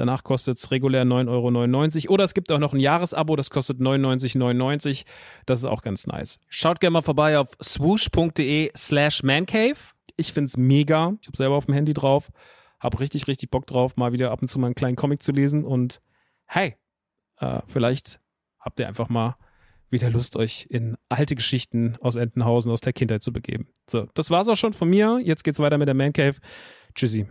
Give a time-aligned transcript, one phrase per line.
[0.00, 2.14] Danach kostet es regulär 9,99 Euro.
[2.14, 5.04] Oder es gibt auch noch ein Jahresabo, das kostet 99,99
[5.44, 6.38] Das ist auch ganz nice.
[6.48, 9.76] Schaut gerne mal vorbei auf swoosh.de slash mancave.
[10.16, 11.12] Ich finde es mega.
[11.20, 12.30] Ich habe selber auf dem Handy drauf.
[12.80, 15.32] Hab richtig, richtig Bock drauf, mal wieder ab und zu mal einen kleinen Comic zu
[15.32, 15.66] lesen.
[15.66, 16.00] Und
[16.46, 16.76] hey,
[17.36, 18.20] äh, vielleicht
[18.58, 19.36] habt ihr einfach mal
[19.90, 23.68] wieder Lust, euch in alte Geschichten aus Entenhausen, aus der Kindheit zu begeben.
[23.86, 25.20] So, das war's auch schon von mir.
[25.22, 26.36] Jetzt geht's weiter mit der Man Cave.
[26.94, 27.26] Tschüssi.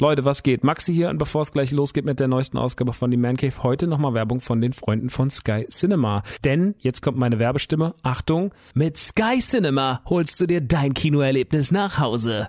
[0.00, 0.64] Leute, was geht?
[0.64, 3.62] Maxi hier und bevor es gleich losgeht mit der neuesten Ausgabe von The Man Cave,
[3.62, 6.22] heute nochmal Werbung von den Freunden von Sky Cinema.
[6.42, 7.94] Denn jetzt kommt meine Werbestimme.
[8.02, 12.48] Achtung, mit Sky Cinema holst du dir dein Kinoerlebnis nach Hause.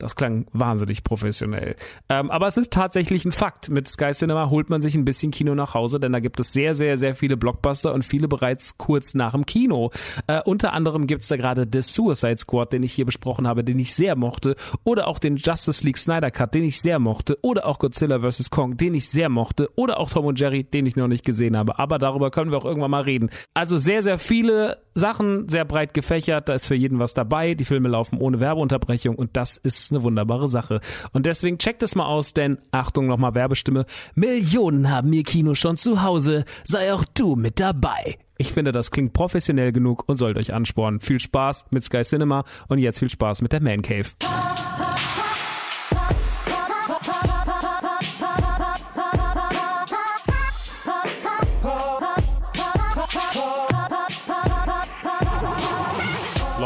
[0.00, 1.74] Das klang wahnsinnig professionell.
[2.08, 3.68] Ähm, aber es ist tatsächlich ein Fakt.
[3.68, 6.52] Mit Sky Cinema holt man sich ein bisschen Kino nach Hause, denn da gibt es
[6.52, 9.90] sehr, sehr, sehr viele Blockbuster und viele bereits kurz nach dem Kino.
[10.28, 13.64] Äh, unter anderem gibt es da gerade The Suicide Squad, den ich hier besprochen habe,
[13.64, 14.54] den ich sehr mochte.
[14.84, 17.36] Oder auch den Justice League Snyder Cut, den ich sehr mochte.
[17.42, 18.50] Oder auch Godzilla vs.
[18.50, 19.68] Kong, den ich sehr mochte.
[19.74, 21.80] Oder auch Tom und Jerry, den ich noch nicht gesehen habe.
[21.80, 23.30] Aber darüber können wir auch irgendwann mal reden.
[23.52, 26.48] Also sehr, sehr viele Sachen, sehr breit gefächert.
[26.48, 27.54] Da ist für jeden was dabei.
[27.54, 30.80] Die Filme laufen ohne Werbeunterbrechung und das ist eine wunderbare Sache.
[31.12, 33.86] Und deswegen checkt es mal aus, denn Achtung nochmal Werbestimme.
[34.14, 36.44] Millionen haben ihr Kino schon zu Hause.
[36.64, 38.18] Sei auch du mit dabei.
[38.36, 41.00] Ich finde, das klingt professionell genug und sollte euch anspornen.
[41.00, 44.08] Viel Spaß mit Sky Cinema und jetzt viel Spaß mit der Man Cave.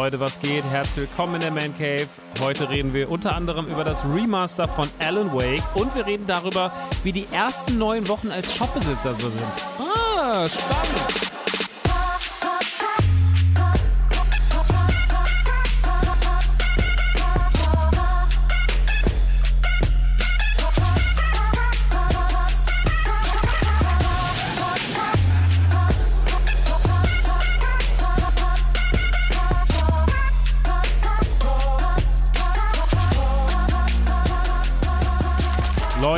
[0.03, 0.65] Leute, was geht?
[0.65, 2.09] Herzlich willkommen in der Man Cave.
[2.41, 6.73] Heute reden wir unter anderem über das Remaster von Alan Wake und wir reden darüber,
[7.05, 9.45] wie die ersten neun Wochen als Shopbesitzer so sind.
[9.79, 11.32] Ah, spannend.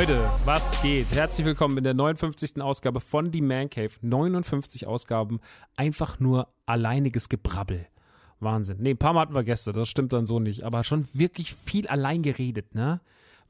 [0.07, 1.15] Leute, was geht?
[1.15, 2.61] Herzlich willkommen in der 59.
[2.61, 3.89] Ausgabe von Die Man Cave.
[4.01, 5.39] 59 Ausgaben,
[5.77, 7.87] einfach nur alleiniges Gebrabbel.
[8.39, 8.77] Wahnsinn.
[8.81, 11.55] Nee, ein paar Mal hatten wir Gäste, das stimmt dann so nicht, aber schon wirklich
[11.55, 13.01] viel allein geredet, ne?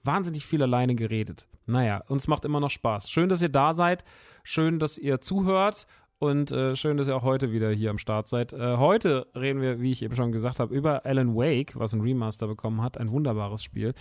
[0.06, 1.46] Wahnsinnig viel alleine geredet.
[1.66, 3.10] Naja, uns macht immer noch Spaß.
[3.10, 4.06] Schön, dass ihr da seid.
[4.46, 5.88] Schön, dass ihr zuhört.
[6.20, 8.54] Und äh, schön, dass ihr auch heute wieder hier am Start seid.
[8.54, 12.00] Äh, heute reden wir, wie ich eben schon gesagt habe, über Alan Wake, was ein
[12.00, 12.98] Remaster bekommen hat.
[12.98, 13.94] Ein wunderbares Spiel.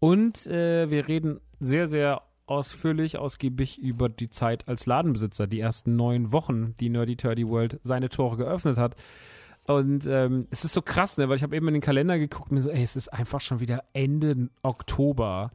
[0.00, 5.96] Und äh, wir reden sehr, sehr ausführlich, ausgiebig über die Zeit als Ladenbesitzer, die ersten
[5.96, 8.96] neun Wochen, die Nerdy Turdy World seine Tore geöffnet hat.
[9.66, 12.50] Und ähm, es ist so krass, ne, weil ich habe eben in den Kalender geguckt
[12.50, 15.50] und mir so, ey, es ist einfach schon wieder Ende Oktober.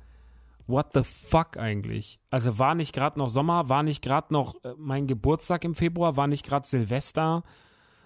[0.68, 2.20] What the fuck eigentlich?
[2.30, 6.16] Also war nicht gerade noch Sommer, war nicht gerade noch äh, mein Geburtstag im Februar,
[6.16, 7.44] war nicht gerade Silvester.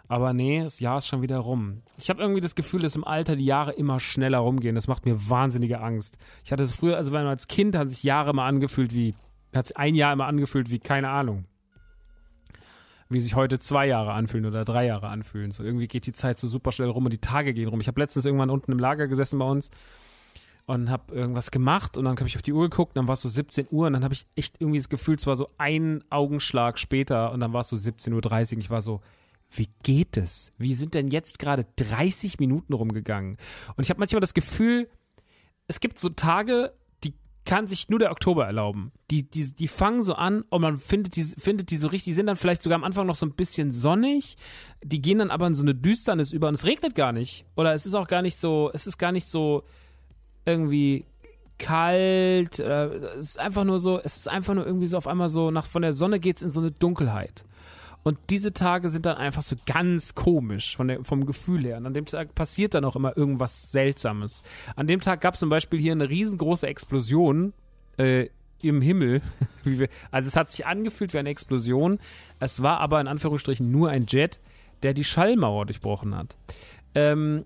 [0.10, 1.82] Aber nee, das Jahr ist schon wieder rum.
[1.98, 4.76] Ich habe irgendwie das Gefühl, dass im Alter die Jahre immer schneller rumgehen.
[4.76, 6.18] Das macht mir wahnsinnige Angst.
[6.46, 9.16] Ich hatte es früher, also wenn man als Kind hat sich Jahre immer angefühlt wie,
[9.54, 11.46] hat sich ein Jahr immer angefühlt wie, keine Ahnung.
[13.10, 15.52] Wie sich heute zwei Jahre anfühlen oder drei Jahre anfühlen.
[15.52, 17.82] So irgendwie geht die Zeit so super schnell rum und die Tage gehen rum.
[17.82, 19.72] Ich habe letztens irgendwann unten im Lager gesessen bei uns
[20.68, 23.22] und habe irgendwas gemacht und dann habe ich auf die Uhr geguckt, dann war es
[23.22, 26.04] so 17 Uhr und dann habe ich echt irgendwie das Gefühl, es war so ein
[26.10, 29.02] Augenschlag später und dann war es so 17.30 Uhr und ich war so,
[29.52, 30.52] wie geht es?
[30.58, 33.38] Wie sind denn jetzt gerade 30 Minuten rumgegangen?
[33.76, 34.90] Und ich habe manchmal das Gefühl,
[35.68, 36.74] es gibt so Tage,
[37.04, 37.14] die
[37.46, 38.92] kann sich nur der Oktober erlauben.
[39.10, 42.14] Die, die, die fangen so an und man findet die, findet die so richtig, die
[42.14, 44.38] sind dann vielleicht sogar am Anfang noch so ein bisschen sonnig,
[44.84, 47.46] die gehen dann aber in so eine Düsternis über und es regnet gar nicht.
[47.56, 49.64] Oder es ist auch gar nicht so, es ist gar nicht so
[50.46, 51.06] irgendwie
[51.58, 52.88] kalt, äh,
[53.20, 55.66] es ist einfach nur so, es ist einfach nur irgendwie so auf einmal so, nach
[55.66, 57.46] von der Sonne geht's in so eine Dunkelheit.
[58.08, 61.76] Und diese Tage sind dann einfach so ganz komisch von der, vom Gefühl her.
[61.76, 64.44] Und an dem Tag passiert dann auch immer irgendwas Seltsames.
[64.78, 67.52] An dem Tag gab es zum Beispiel hier eine riesengroße Explosion
[67.98, 68.30] äh,
[68.62, 69.22] im Himmel.
[70.10, 72.00] also es hat sich angefühlt wie eine Explosion.
[72.40, 74.40] Es war aber in Anführungsstrichen nur ein Jet,
[74.84, 76.38] der die Schallmauer durchbrochen hat.
[76.96, 77.44] Ähm,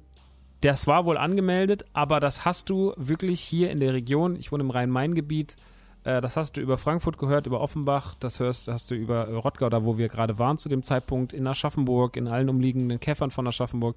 [0.62, 4.62] das war wohl angemeldet, aber das hast du wirklich hier in der Region, ich wohne
[4.62, 5.56] im Rhein-Main-Gebiet,
[6.04, 9.70] äh, das hast du über Frankfurt gehört, über Offenbach, das hörst, hast du über Rottgau,
[9.70, 13.48] da wo wir gerade waren zu dem Zeitpunkt, in Aschaffenburg, in allen umliegenden Käfern von
[13.48, 13.96] Aschaffenburg.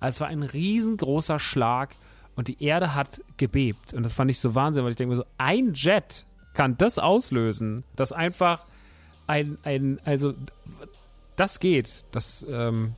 [0.00, 1.94] Also es war ein riesengroßer Schlag
[2.36, 3.92] und die Erde hat gebebt.
[3.92, 6.98] Und das fand ich so Wahnsinn, weil ich denke mir so, ein Jet kann das
[6.98, 8.66] auslösen, dass einfach
[9.26, 10.34] ein, ein, also
[11.36, 12.04] das geht.
[12.12, 12.94] Das, ähm,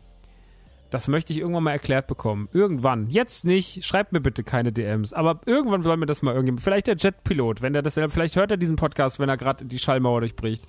[0.94, 2.49] das möchte ich irgendwann mal erklärt bekommen.
[2.52, 3.08] Irgendwann.
[3.08, 3.85] Jetzt nicht.
[3.85, 5.12] Schreibt mir bitte keine DMs.
[5.12, 6.62] Aber irgendwann soll mir das mal irgendjemand.
[6.62, 9.81] Vielleicht der Jetpilot, wenn der das, vielleicht hört er diesen Podcast, wenn er gerade die
[9.81, 10.64] Schallmauer durchbricht.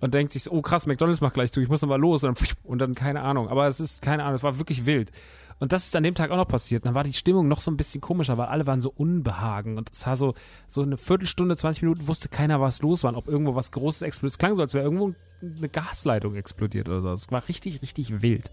[0.00, 2.24] Und denkt sich, oh krass, McDonalds macht gleich zu, ich muss nochmal los.
[2.24, 3.48] Und dann, und dann keine Ahnung.
[3.48, 5.12] Aber es ist keine Ahnung, es war wirklich wild.
[5.60, 6.86] Und das ist an dem Tag auch noch passiert.
[6.86, 9.76] dann war die Stimmung noch so ein bisschen komischer, weil alle waren so unbehagen.
[9.76, 10.34] Und es war so,
[10.66, 13.14] so eine Viertelstunde, 20 Minuten wusste keiner, was los war.
[13.16, 14.32] Ob irgendwo was Großes explodiert.
[14.32, 17.12] Es klang so, als wäre irgendwo eine Gasleitung explodiert oder so.
[17.12, 18.50] Es war richtig, richtig wild.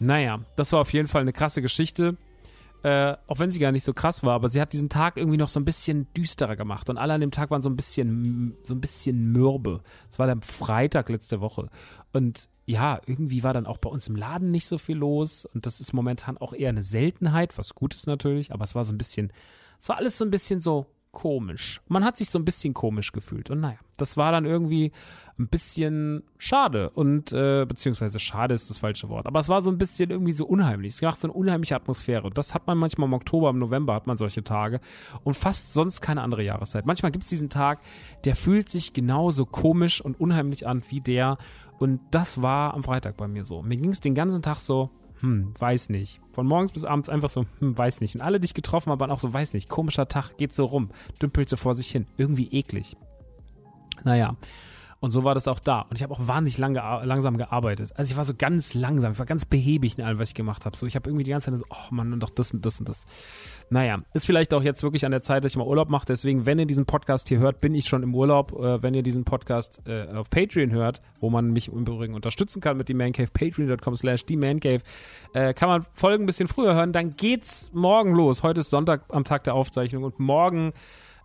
[0.00, 2.16] Naja, das war auf jeden Fall eine krasse Geschichte.
[2.82, 5.36] Äh, auch wenn sie gar nicht so krass war, aber sie hat diesen Tag irgendwie
[5.36, 8.56] noch so ein bisschen düsterer gemacht und alle an dem Tag waren so ein bisschen
[8.62, 9.82] so ein bisschen mürbe.
[10.10, 11.68] Es war dann Freitag letzte Woche
[12.14, 15.66] und ja, irgendwie war dann auch bei uns im Laden nicht so viel los und
[15.66, 18.94] das ist momentan auch eher eine Seltenheit, was gut ist natürlich, aber es war so
[18.94, 19.30] ein bisschen,
[19.82, 21.80] es war alles so ein bisschen so komisch.
[21.88, 23.50] Man hat sich so ein bisschen komisch gefühlt.
[23.50, 24.92] Und naja, das war dann irgendwie
[25.40, 26.90] ein bisschen schade.
[26.90, 29.26] Und, äh, beziehungsweise schade ist das falsche Wort.
[29.26, 30.94] Aber es war so ein bisschen irgendwie so unheimlich.
[30.94, 32.26] Es macht so eine unheimliche Atmosphäre.
[32.26, 34.80] Und das hat man manchmal im Oktober, im November hat man solche Tage.
[35.24, 36.86] Und fast sonst keine andere Jahreszeit.
[36.86, 37.80] Manchmal gibt es diesen Tag,
[38.24, 41.38] der fühlt sich genauso komisch und unheimlich an wie der.
[41.78, 43.62] Und das war am Freitag bei mir so.
[43.62, 44.90] Mir ging es den ganzen Tag so,
[45.20, 46.20] hm, weiß nicht.
[46.32, 48.14] Von morgens bis abends einfach so, hm, weiß nicht.
[48.14, 49.70] Und alle, die ich getroffen habe, waren auch so, weiß nicht.
[49.70, 50.90] Komischer Tag, geht so rum,
[51.22, 52.06] dümpelt so vor sich hin.
[52.18, 52.96] Irgendwie eklig.
[54.04, 54.36] Naja.
[55.02, 55.80] Und so war das auch da.
[55.88, 57.90] Und ich habe auch wahnsinnig lang gea langsam gearbeitet.
[57.94, 60.66] Also ich war so ganz langsam, ich war ganz behäbig in allem, was ich gemacht
[60.66, 60.76] habe.
[60.76, 62.78] So, ich habe irgendwie die ganze Zeit so, oh Mann, und doch das und das
[62.80, 63.06] und das.
[63.70, 66.04] Naja, ist vielleicht auch jetzt wirklich an der Zeit, dass ich mal Urlaub mache.
[66.06, 68.52] Deswegen, wenn ihr diesen Podcast hier hört, bin ich schon im Urlaub.
[68.52, 72.60] Äh, wenn ihr diesen Podcast äh, auf Patreon hört, wo man mich im Übrigen unterstützen
[72.60, 74.82] kann mit die Mancave, patreon.com slash die Mancave,
[75.32, 76.92] äh, kann man Folgen ein bisschen früher hören.
[76.92, 78.42] Dann geht's morgen los.
[78.42, 80.74] Heute ist Sonntag am Tag der Aufzeichnung und morgen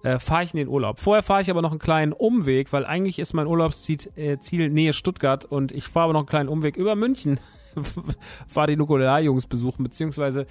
[0.05, 0.99] äh, fahre ich in den Urlaub.
[0.99, 4.93] Vorher fahre ich aber noch einen kleinen Umweg, weil eigentlich ist mein Urlaubsziel äh, Nähe
[4.93, 7.39] Stuttgart und ich fahre aber noch einen kleinen Umweg über München.
[8.47, 10.45] fahre die Nukular-Jungs besuchen, beziehungsweise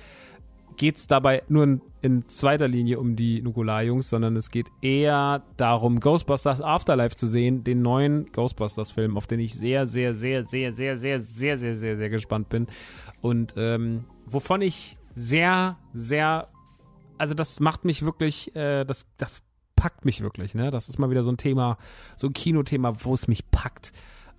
[0.77, 5.45] geht es dabei nur in, in, zweiter Linie um die Nukular-Jungs, sondern es geht eher
[5.57, 10.73] darum, Ghostbusters Afterlife zu sehen, den neuen Ghostbusters-Film, auf den ich sehr, sehr, sehr, sehr,
[10.73, 12.67] sehr, sehr, sehr, sehr, sehr, sehr gespannt bin.
[13.21, 16.49] Und ähm, wovon ich sehr, sehr
[17.25, 19.41] also das macht mich wirklich, äh, das, das
[19.77, 20.71] packt mich wirklich, ne?
[20.71, 21.79] Das ist mal wieder so ein Thema,
[22.19, 23.95] so ein Kinothema, wo es mich packt.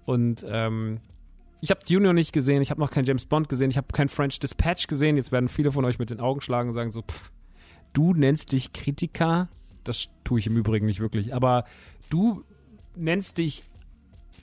[0.06, 1.00] Und ähm,
[1.62, 4.10] ich habe Junior nicht gesehen, ich habe noch keinen James Bond gesehen, ich habe keinen
[4.10, 5.18] French Dispatch gesehen.
[5.18, 7.32] Jetzt werden viele von euch mit den Augen schlagen und sagen so, pff,
[7.94, 9.50] du nennst dich Kritiker.
[9.84, 11.34] Das tue ich im Übrigen nicht wirklich.
[11.34, 11.66] Aber
[12.12, 12.44] du
[12.96, 13.64] nennst dich,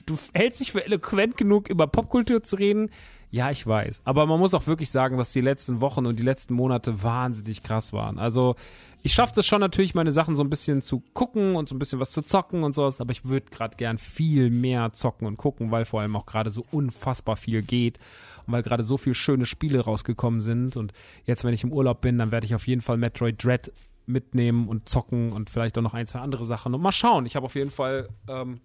[0.05, 2.89] du hältst dich für eloquent genug, über Popkultur zu reden.
[3.33, 4.03] Ja, ich weiß.
[4.05, 7.63] Aber man muss auch wirklich sagen, dass die letzten Wochen und die letzten Monate wahnsinnig
[7.63, 8.19] krass waren.
[8.19, 8.55] Also
[9.01, 11.79] ich schaffe es schon natürlich, meine Sachen so ein bisschen zu gucken und so ein
[11.79, 15.37] bisschen was zu zocken und sowas, aber ich würde gerade gern viel mehr zocken und
[15.37, 17.97] gucken, weil vor allem auch gerade so unfassbar viel geht
[18.45, 20.77] und weil gerade so viele schöne Spiele rausgekommen sind.
[20.77, 20.93] Und
[21.25, 23.71] jetzt, wenn ich im Urlaub bin, dann werde ich auf jeden Fall Metroid Dread
[24.05, 26.75] mitnehmen und zocken und vielleicht auch noch ein, zwei andere Sachen.
[26.75, 27.25] Und mal schauen.
[27.25, 28.61] Ich habe auf jeden Fall ähm,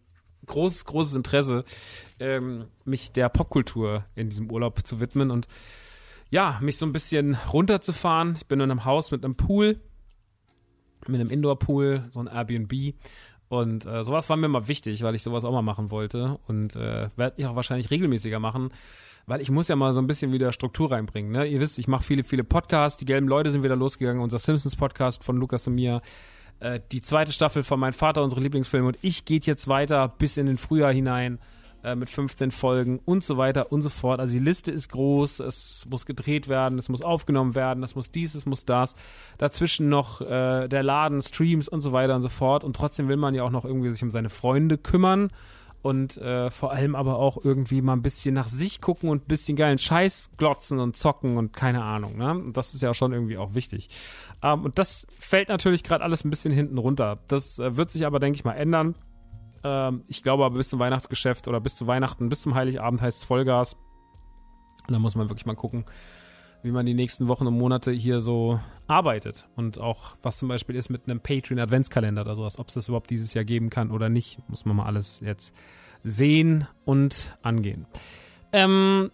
[0.49, 1.64] großes, großes Interesse,
[2.19, 5.47] ähm, mich der Popkultur in diesem Urlaub zu widmen und
[6.31, 8.35] ja, mich so ein bisschen runterzufahren.
[8.37, 9.81] Ich bin in einem Haus mit einem Pool,
[11.07, 12.95] mit einem Indoor-Pool, so ein Airbnb.
[13.49, 16.38] Und äh, sowas war mir mal wichtig, weil ich sowas auch mal machen wollte.
[16.47, 18.71] Und äh, werde ich auch wahrscheinlich regelmäßiger machen,
[19.26, 21.33] weil ich muss ja mal so ein bisschen wieder Struktur reinbringen.
[21.33, 21.47] Ne?
[21.47, 22.99] Ihr wisst, ich mache viele, viele Podcasts.
[22.99, 24.23] Die gelben Leute sind wieder losgegangen.
[24.23, 26.02] Unser Simpsons-Podcast von Lukas und mir
[26.61, 30.37] äh, die zweite Staffel von Mein Vater, unsere Lieblingsfilme und ich geht jetzt weiter bis
[30.37, 31.38] in den Frühjahr hinein
[31.85, 34.19] äh, mit 15 Folgen und so weiter und so fort.
[34.19, 38.11] Also die Liste ist groß, es muss gedreht werden, es muss aufgenommen werden, es muss
[38.11, 38.95] dies, es muss das.
[39.38, 42.65] Dazwischen noch äh, der Laden, Streams und so weiter und so fort.
[42.65, 45.31] Und trotzdem will man ja auch noch irgendwie sich um seine Freunde kümmern
[45.88, 49.26] und äh, vor allem aber auch irgendwie mal ein bisschen nach sich gucken und ein
[49.26, 52.18] bisschen geilen Scheiß glotzen und zocken und keine Ahnung.
[52.18, 52.30] Ne?
[52.30, 53.88] Und das ist ja schon irgendwie auch wichtig.
[54.42, 57.21] Ähm, und das fällt natürlich gerade alles ein bisschen hinten runter.
[57.28, 58.97] Das äh, wird sich aber, denke ich mal, ändern.
[59.64, 63.21] Ähm, ich glaube aber bis zum Weihnachtsgeschäft oder bis zu Weihnachten, bis zum Heiligabend heißt
[63.21, 63.75] es Vollgas.
[64.87, 65.87] Und da muss man wirklich mal gucken,
[66.62, 70.77] wie man die nächsten Wochen und Monate hier so arbeitet und auch was zum Beispiel
[70.77, 73.91] ist mit einem Patreon Adventskalender oder sowas, ob es das überhaupt dieses Jahr geben kann
[73.91, 75.55] oder nicht, muss man mal alles jetzt
[76.03, 77.87] sehen und angehen.
[78.53, 79.11] Ähm,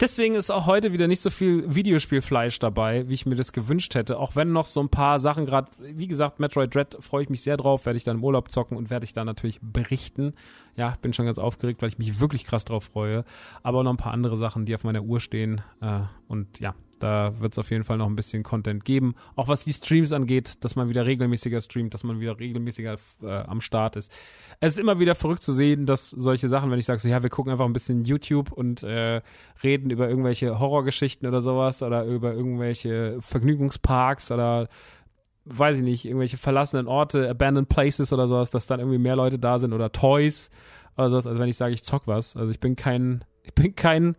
[0.00, 3.96] Deswegen ist auch heute wieder nicht so viel Videospielfleisch dabei, wie ich mir das gewünscht
[3.96, 4.20] hätte.
[4.20, 7.42] Auch wenn noch so ein paar Sachen gerade, wie gesagt, Metroid Dread freue ich mich
[7.42, 10.34] sehr drauf, werde ich dann im Urlaub zocken und werde ich da natürlich berichten.
[10.76, 13.24] Ja, bin schon ganz aufgeregt, weil ich mich wirklich krass drauf freue.
[13.64, 15.62] Aber noch ein paar andere Sachen, die auf meiner Uhr stehen.
[15.80, 19.14] Äh, und ja, da wird es auf jeden Fall noch ein bisschen Content geben.
[19.36, 23.26] Auch was die Streams angeht, dass man wieder regelmäßiger streamt, dass man wieder regelmäßiger äh,
[23.26, 24.12] am Start ist.
[24.60, 27.22] Es ist immer wieder verrückt zu sehen, dass solche Sachen, wenn ich sage so, ja,
[27.22, 29.22] wir gucken einfach ein bisschen YouTube und äh,
[29.62, 34.68] reden über irgendwelche Horrorgeschichten oder sowas oder über irgendwelche Vergnügungsparks oder
[35.44, 39.38] weiß ich nicht, irgendwelche verlassenen Orte, abandoned places oder sowas, dass dann irgendwie mehr Leute
[39.38, 40.50] da sind oder Toys
[40.96, 42.36] oder sowas, als wenn ich sage, ich zock was.
[42.36, 44.16] Also ich bin kein, ich bin kein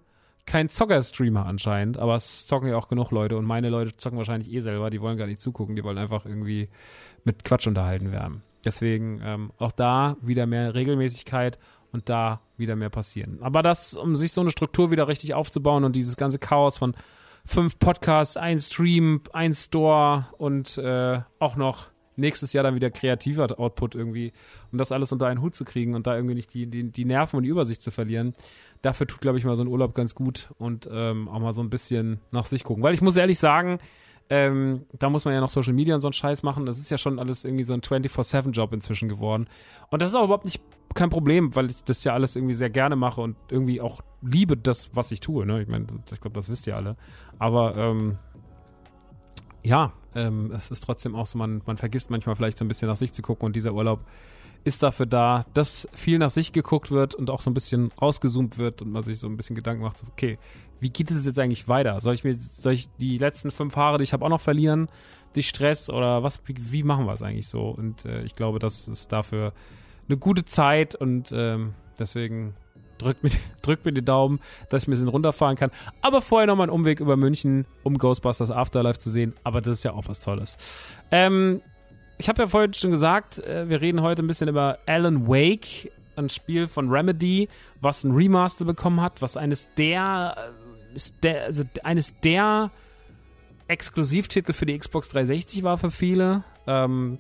[0.50, 4.52] kein Zocker-Streamer anscheinend, aber es zocken ja auch genug Leute und meine Leute zocken wahrscheinlich
[4.52, 6.70] eh selber, die wollen gar nicht zugucken, die wollen einfach irgendwie
[7.24, 8.42] mit Quatsch unterhalten werden.
[8.66, 11.60] Deswegen ähm, auch da wieder mehr Regelmäßigkeit
[11.92, 13.38] und da wieder mehr passieren.
[13.42, 16.96] Aber das, um sich so eine Struktur wieder richtig aufzubauen und dieses ganze Chaos von
[17.46, 23.60] fünf Podcasts, ein Stream, ein Store und äh, auch noch nächstes Jahr dann wieder kreativer
[23.60, 24.34] Output irgendwie,
[24.72, 27.06] um das alles unter einen Hut zu kriegen und da irgendwie nicht die, die, die
[27.06, 28.34] Nerven und die Übersicht zu verlieren.
[28.82, 31.62] Dafür tut, glaube ich, mal so ein Urlaub ganz gut und ähm, auch mal so
[31.62, 32.84] ein bisschen nach sich gucken.
[32.84, 33.80] Weil ich muss ehrlich sagen,
[34.30, 36.66] ähm, da muss man ja noch Social Media und so einen Scheiß machen.
[36.66, 39.48] Das ist ja schon alles irgendwie so ein 24-7-Job inzwischen geworden.
[39.90, 40.62] Und das ist auch überhaupt nicht
[40.94, 44.56] kein Problem, weil ich das ja alles irgendwie sehr gerne mache und irgendwie auch liebe
[44.56, 45.46] das, was ich tue.
[45.46, 45.62] Ne?
[45.62, 46.96] Ich meine, ich glaube, das wisst ihr alle.
[47.40, 48.18] Aber ähm,
[49.64, 52.88] ja, ähm, es ist trotzdem auch so, man, man vergisst manchmal vielleicht so ein bisschen
[52.88, 54.06] nach sich zu gucken und dieser Urlaub
[54.64, 58.58] ist dafür da, dass viel nach sich geguckt wird und auch so ein bisschen rausgezoomt
[58.58, 60.38] wird und man sich so ein bisschen Gedanken macht, okay,
[60.80, 62.00] wie geht es jetzt eigentlich weiter?
[62.02, 64.90] Soll ich mir, soll ich die letzten fünf Haare, die ich habe, auch noch verlieren
[65.34, 67.70] durch Stress oder was, wie, wie machen wir es eigentlich so?
[67.70, 69.54] Und äh, ich glaube, das ist dafür
[70.08, 72.56] eine gute Zeit und ähm, deswegen
[73.00, 74.40] drückt mir, drückt mir die Daumen,
[74.70, 75.72] dass ich ein bisschen runterfahren kann.
[76.02, 79.34] Aber vorher nochmal einen Umweg über München, um Ghostbusters Afterlife zu sehen.
[79.44, 80.58] Aber das ist ja auch was Tolles.
[81.12, 81.62] Ähm,
[82.18, 85.92] ich habe ja vorhin schon gesagt, äh, wir reden heute ein bisschen über Alan Wake,
[86.16, 87.48] ein Spiel von Remedy,
[87.82, 90.36] was ein Remaster bekommen hat, was eines der,
[90.96, 92.72] äh, der also eines der
[93.68, 96.44] Exklusivtitel für die Xbox 360 war für viele.
[96.68, 97.20] Ähm,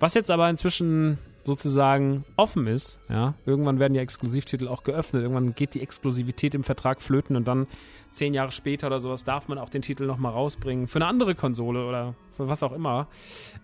[0.00, 2.98] was jetzt aber inzwischen sozusagen offen ist.
[3.08, 5.22] Ja, irgendwann werden ja Exklusivtitel auch geöffnet.
[5.22, 7.66] Irgendwann geht die Exklusivität im Vertrag flöten und dann
[8.10, 11.34] zehn Jahre später oder sowas darf man auch den Titel nochmal rausbringen für eine andere
[11.34, 13.08] Konsole oder für was auch immer.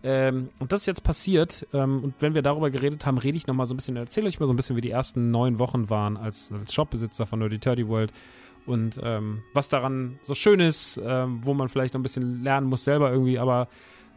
[0.02, 1.66] Ähm, und das ist jetzt passiert.
[1.72, 4.40] Ähm, und wenn wir darüber geredet haben, rede ich nochmal so ein bisschen, erzähle euch
[4.40, 7.58] mal so ein bisschen, wie die ersten neun Wochen waren als, als Shopbesitzer von Nerdy
[7.58, 8.12] Turdy World
[8.66, 12.68] und ähm, was daran so schön ist, ähm, wo man vielleicht noch ein bisschen lernen
[12.68, 13.68] muss selber irgendwie, aber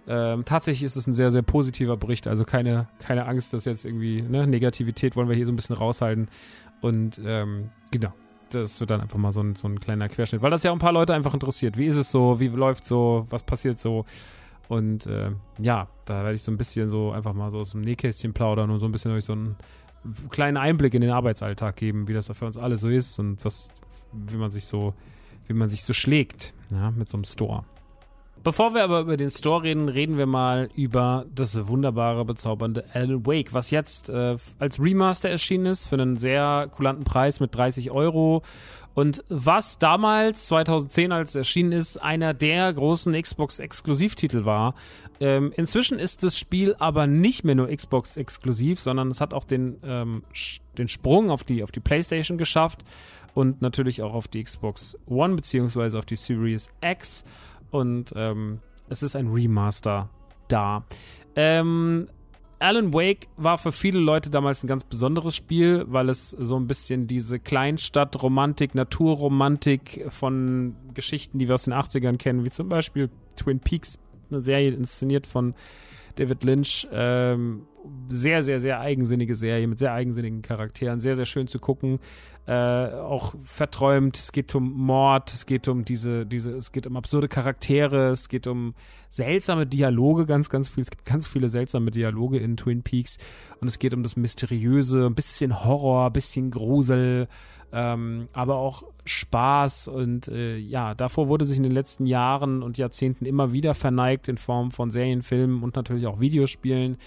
[0.07, 2.27] ähm, tatsächlich ist es ein sehr, sehr positiver Bericht.
[2.27, 5.75] Also keine, keine Angst, dass jetzt irgendwie, ne, Negativität wollen wir hier so ein bisschen
[5.75, 6.27] raushalten.
[6.81, 8.13] Und ähm, genau,
[8.49, 10.75] das wird dann einfach mal so ein, so ein kleiner Querschnitt, weil das ja auch
[10.75, 11.77] ein paar Leute einfach interessiert.
[11.77, 12.39] Wie ist es so?
[12.39, 13.25] Wie läuft so?
[13.29, 14.05] Was passiert so?
[14.67, 17.81] Und äh, ja, da werde ich so ein bisschen so einfach mal so aus dem
[17.81, 19.55] Nähkästchen plaudern und so ein bisschen euch so einen
[20.29, 23.43] kleinen Einblick in den Arbeitsalltag geben, wie das da für uns alle so ist und
[23.43, 23.69] was
[24.11, 24.93] wie man sich so,
[25.47, 27.65] wie man sich so schlägt, ja, mit so einem Store.
[28.45, 33.25] Bevor wir aber über den Store reden, reden wir mal über das wunderbare, bezaubernde Alan
[33.25, 37.89] Wake, was jetzt äh, als Remaster erschienen ist für einen sehr kulanten Preis mit 30
[37.89, 38.43] Euro
[38.93, 44.75] und was damals 2010 als erschienen ist, einer der großen Xbox-Exklusivtitel war.
[45.19, 49.77] Ähm, inzwischen ist das Spiel aber nicht mehr nur Xbox-exklusiv, sondern es hat auch den,
[49.83, 50.21] ähm,
[50.77, 52.85] den Sprung auf die, auf die PlayStation geschafft
[53.33, 57.25] und natürlich auch auf die Xbox One beziehungsweise auf die Series X
[57.71, 60.09] und ähm, es ist ein Remaster
[60.47, 60.85] da.
[61.35, 62.07] Ähm,
[62.59, 66.67] Alan Wake war für viele Leute damals ein ganz besonderes Spiel, weil es so ein
[66.67, 73.09] bisschen diese Kleinstadt-Romantik, Naturromantik von Geschichten, die wir aus den 80ern kennen, wie zum Beispiel
[73.35, 73.99] Twin Peaks,
[74.31, 75.53] eine Serie inszeniert von
[76.15, 77.67] David Lynch, ähm,
[78.09, 81.99] sehr, sehr, sehr eigensinnige Serie mit sehr eigensinnigen Charakteren, sehr, sehr schön zu gucken
[82.47, 84.17] äh, auch verträumt.
[84.17, 88.29] Es geht um Mord, es geht um diese, diese, es geht um absurde Charaktere, es
[88.29, 88.75] geht um
[89.09, 90.83] seltsame Dialoge, ganz, ganz viel.
[90.83, 93.17] Es gibt ganz viele seltsame Dialoge in Twin Peaks
[93.61, 97.27] und es geht um das Mysteriöse, ein bisschen Horror, ein bisschen Grusel,
[97.71, 102.77] ähm, aber auch Spaß und äh, ja, davor wurde sich in den letzten Jahren und
[102.77, 106.97] Jahrzehnten immer wieder verneigt in Form von Serienfilmen und natürlich auch Videospielen.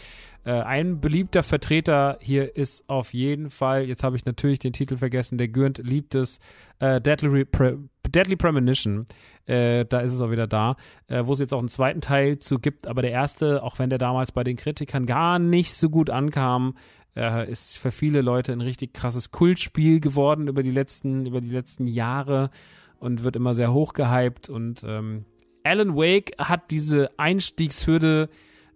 [0.44, 4.96] Äh, ein beliebter Vertreter hier ist auf jeden Fall, jetzt habe ich natürlich den Titel
[4.96, 6.38] vergessen, der Gürnt liebt es,
[6.78, 9.06] äh, Deadly, Pre Deadly Premonition.
[9.46, 10.76] Äh, da ist es auch wieder da,
[11.08, 13.90] äh, wo es jetzt auch einen zweiten Teil zu gibt, aber der erste, auch wenn
[13.90, 16.74] der damals bei den Kritikern gar nicht so gut ankam,
[17.16, 21.50] äh, ist für viele Leute ein richtig krasses Kultspiel geworden über die letzten, über die
[21.50, 22.50] letzten Jahre
[22.98, 25.24] und wird immer sehr hoch gehypt und ähm,
[25.64, 28.28] Alan Wake hat diese Einstiegshürde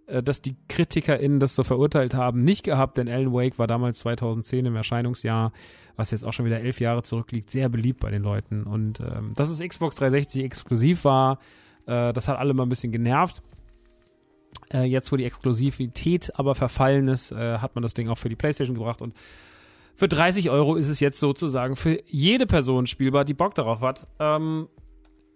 [0.05, 3.99] äh, dass die KritikerInnen das so verurteilt haben, nicht gehabt, denn Alan Wake war damals
[3.99, 5.53] 2010 im Erscheinungsjahr,
[5.95, 8.63] was jetzt auch schon wieder elf Jahre zurückliegt, sehr beliebt bei den Leuten.
[8.63, 11.39] Und ähm, dass es Xbox 360 exklusiv war,
[11.85, 13.41] äh, das hat alle mal ein bisschen genervt.
[14.71, 18.29] Äh, jetzt, wo die Exklusivität aber verfallen ist, äh, hat man das Ding auch für
[18.29, 19.13] die PlayStation gebracht und
[19.95, 24.07] für 30 Euro ist es jetzt sozusagen für jede Person spielbar, die Bock darauf hat.
[24.19, 24.67] Ähm,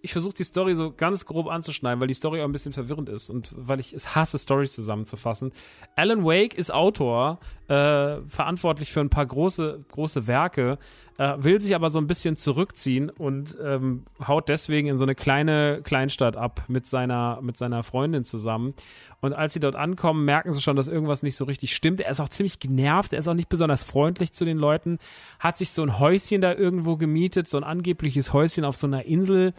[0.01, 3.09] ich versuche die Story so ganz grob anzuschneiden, weil die Story auch ein bisschen verwirrend
[3.09, 5.51] ist und weil ich es hasse, Stories zusammenzufassen.
[5.95, 10.77] Alan Wake ist Autor, äh, verantwortlich für ein paar große, große Werke,
[11.17, 15.15] äh, will sich aber so ein bisschen zurückziehen und ähm, haut deswegen in so eine
[15.15, 18.73] kleine Kleinstadt ab mit seiner, mit seiner Freundin zusammen.
[19.19, 22.01] Und als sie dort ankommen, merken sie schon, dass irgendwas nicht so richtig stimmt.
[22.01, 24.99] Er ist auch ziemlich genervt, er ist auch nicht besonders freundlich zu den Leuten,
[25.39, 29.05] hat sich so ein Häuschen da irgendwo gemietet, so ein angebliches Häuschen auf so einer
[29.05, 29.53] Insel.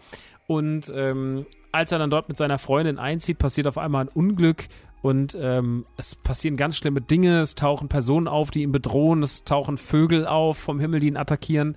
[0.47, 4.65] Und ähm, als er dann dort mit seiner Freundin einzieht, passiert auf einmal ein Unglück
[5.01, 7.41] und ähm, es passieren ganz schlimme Dinge.
[7.41, 9.23] Es tauchen Personen auf, die ihn bedrohen.
[9.23, 11.75] Es tauchen Vögel auf vom Himmel, die ihn attackieren.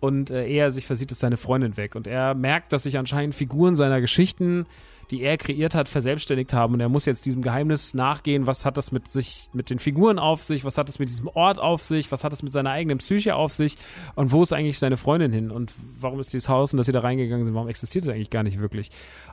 [0.00, 1.94] Und äh, er sich versieht, ist seine Freundin weg.
[1.94, 4.66] Und er merkt, dass sich anscheinend Figuren seiner Geschichten,
[5.10, 6.74] die er kreiert hat, verselbstständigt haben.
[6.74, 8.46] Und er muss jetzt diesem Geheimnis nachgehen.
[8.46, 10.64] Was hat das mit sich, mit den Figuren auf sich?
[10.64, 12.12] Was hat das mit diesem Ort auf sich?
[12.12, 13.76] Was hat das mit seiner eigenen Psyche auf sich?
[14.14, 15.50] Und wo ist eigentlich seine Freundin hin?
[15.50, 18.30] Und warum ist dieses Haus, in das sie da reingegangen sind, warum existiert es eigentlich
[18.30, 18.90] gar nicht wirklich?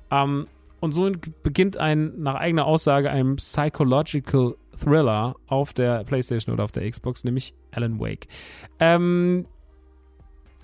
[0.10, 0.48] Ähm,
[0.80, 1.12] und so
[1.44, 7.24] beginnt ein, nach eigener Aussage, ein Psychological Thriller auf der PlayStation oder auf der Xbox,
[7.24, 8.28] nämlich Alan Wake.
[8.80, 9.46] Ähm,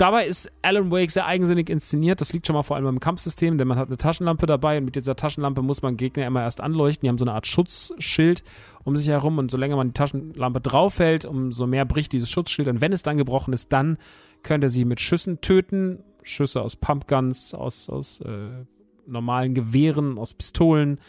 [0.02, 2.22] Dabei ist Alan Wake sehr eigensinnig inszeniert.
[2.22, 4.86] Das liegt schon mal vor allem im Kampfsystem, denn man hat eine Taschenlampe dabei und
[4.86, 7.06] mit dieser Taschenlampe muss man Gegner immer erst anleuchten.
[7.06, 8.44] Die haben so eine Art Schutzschild
[8.84, 12.68] um sich herum und solange man die Taschenlampe draufhält, umso mehr bricht dieses Schutzschild.
[12.68, 14.00] Und wenn es dann gebrochen ist, dann
[14.42, 16.00] könnt ihr sie mit Schüssen töten.
[16.24, 18.66] Schüsse aus Pumpguns, aus, aus äh,
[19.08, 21.00] normalen Gewehren, aus Pistolen.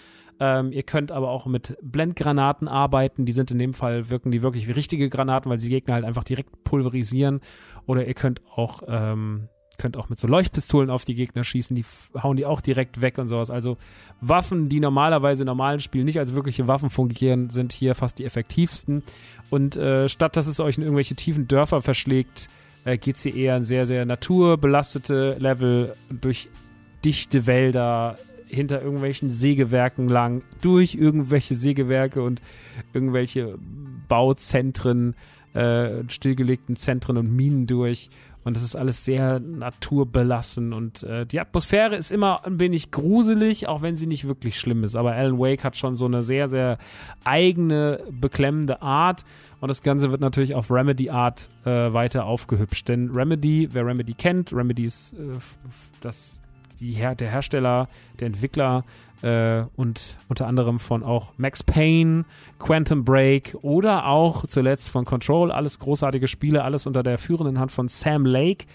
[0.40, 3.24] Ähm, ihr könnt aber auch mit Blendgranaten arbeiten.
[3.24, 6.04] Die sind in dem Fall, wirken die wirklich wie richtige Granaten, weil sie Gegner halt
[6.04, 7.40] einfach direkt pulverisieren.
[7.86, 11.76] Oder ihr könnt auch, ähm, könnt auch mit so Leuchtpistolen auf die Gegner schießen.
[11.76, 11.84] Die
[12.20, 13.50] hauen die auch direkt weg und sowas.
[13.50, 13.76] Also
[14.20, 18.24] Waffen, die normalerweise in normalen Spielen nicht als wirkliche Waffen fungieren, sind hier fast die
[18.24, 19.02] effektivsten.
[19.48, 22.48] Und äh, statt dass es euch in irgendwelche tiefen Dörfer verschlägt,
[22.84, 26.48] äh, geht sie eher in sehr, sehr naturbelastete Level durch
[27.04, 32.42] dichte Wälder hinter irgendwelchen Sägewerken lang, durch irgendwelche Sägewerke und
[32.92, 33.58] irgendwelche
[34.08, 35.14] Bauzentren,
[35.54, 38.10] äh, stillgelegten Zentren und Minen durch.
[38.44, 43.68] Und das ist alles sehr naturbelassen und äh, die Atmosphäre ist immer ein wenig gruselig,
[43.68, 44.96] auch wenn sie nicht wirklich schlimm ist.
[44.96, 46.78] Aber Alan Wake hat schon so eine sehr, sehr
[47.22, 49.24] eigene, beklemmende Art
[49.60, 52.88] und das Ganze wird natürlich auf Remedy Art äh, weiter aufgehübscht.
[52.88, 55.38] Denn Remedy, wer Remedy kennt, Remedy ist äh,
[56.00, 56.41] das
[56.82, 57.88] die Her der Hersteller,
[58.20, 58.84] der Entwickler
[59.22, 62.24] äh, und unter anderem von auch Max Payne,
[62.58, 67.72] Quantum Break oder auch zuletzt von Control, alles großartige Spiele, alles unter der führenden Hand
[67.72, 68.66] von Sam Lake.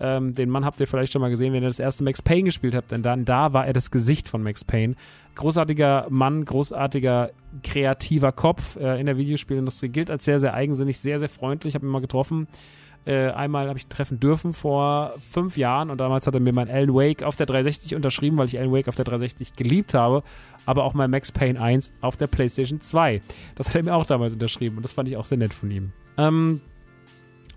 [0.00, 2.44] Ähm, den Mann habt ihr vielleicht schon mal gesehen, wenn ihr das erste Max Payne
[2.44, 4.96] gespielt habt, denn dann da war er das Gesicht von Max Payne.
[5.36, 7.30] Großartiger Mann, großartiger
[7.62, 11.74] kreativer Kopf äh, in der Videospielindustrie, gilt als sehr, sehr eigensinnig, sehr, sehr freundlich.
[11.74, 12.48] Habe ihn mal getroffen.
[13.04, 16.70] Äh, einmal habe ich treffen dürfen vor fünf Jahren und damals hat er mir mein
[16.70, 20.22] Alan Wake auf der 360 unterschrieben, weil ich Alan Wake auf der 360 geliebt habe,
[20.66, 23.20] aber auch mein Max Payne 1 auf der PlayStation 2.
[23.56, 25.70] Das hat er mir auch damals unterschrieben und das fand ich auch sehr nett von
[25.70, 25.92] ihm.
[26.16, 26.60] Ähm,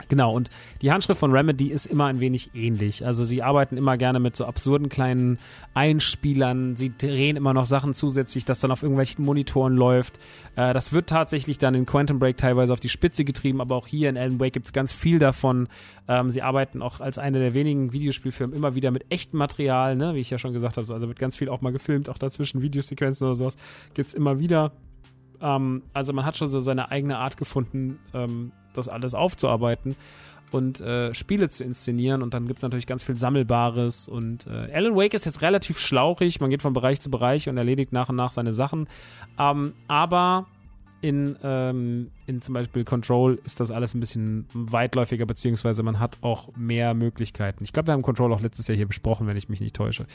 [0.09, 0.49] Genau, und
[0.81, 3.05] die Handschrift von Remedy ist immer ein wenig ähnlich.
[3.05, 5.39] Also sie arbeiten immer gerne mit so absurden kleinen
[5.73, 10.19] Einspielern, sie drehen immer noch Sachen zusätzlich, das dann auf irgendwelchen Monitoren läuft.
[10.55, 13.87] Äh, das wird tatsächlich dann in Quantum Break teilweise auf die Spitze getrieben, aber auch
[13.87, 15.69] hier in Alan Wake gibt es ganz viel davon.
[16.07, 20.13] Ähm, sie arbeiten auch als eine der wenigen Videospielfirmen immer wieder mit echtem Material, ne?
[20.13, 20.93] wie ich ja schon gesagt habe.
[20.93, 23.57] Also wird ganz viel auch mal gefilmt, auch dazwischen Videosequenzen oder sowas
[23.93, 24.71] gibt es immer wieder.
[25.41, 29.95] Ähm, also man hat schon so seine eigene Art gefunden, ähm, das alles aufzuarbeiten
[30.51, 32.21] und äh, Spiele zu inszenieren.
[32.21, 34.07] Und dann gibt es natürlich ganz viel Sammelbares.
[34.07, 36.39] Und äh, Alan Wake ist jetzt relativ schlauchig.
[36.39, 38.87] Man geht von Bereich zu Bereich und erledigt nach und nach seine Sachen.
[39.37, 40.45] Ähm, aber
[41.05, 46.17] in, ähm, in zum Beispiel Control ist das alles ein bisschen weitläufiger, beziehungsweise man hat
[46.21, 47.63] auch mehr Möglichkeiten.
[47.63, 50.07] Ich glaube, wir haben Control auch letztes Jahr hier besprochen, wenn ich mich nicht täusche.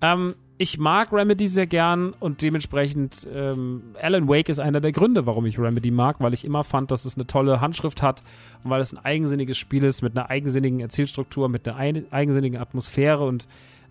[0.00, 5.24] Ähm, ich mag Remedy sehr gern und dementsprechend ähm, Alan Wake ist einer der Gründe,
[5.24, 8.24] warum ich Remedy mag, weil ich immer fand, dass es eine tolle Handschrift hat
[8.64, 11.76] und weil es ein eigensinniges Spiel ist mit einer eigensinnigen Erzählstruktur, mit einer
[12.10, 13.46] eigensinnigen Atmosphäre und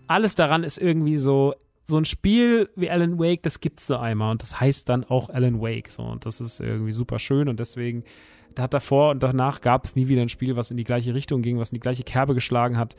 [0.08, 1.54] alles daran ist irgendwie so
[1.86, 5.28] so ein Spiel wie Alan Wake, das gibt's so einmal und das heißt dann auch
[5.28, 8.04] Alan Wake so und das ist irgendwie super schön und deswegen
[8.54, 11.14] da hat davor und danach gab es nie wieder ein Spiel, was in die gleiche
[11.14, 12.96] Richtung ging, was in die gleiche Kerbe geschlagen hat.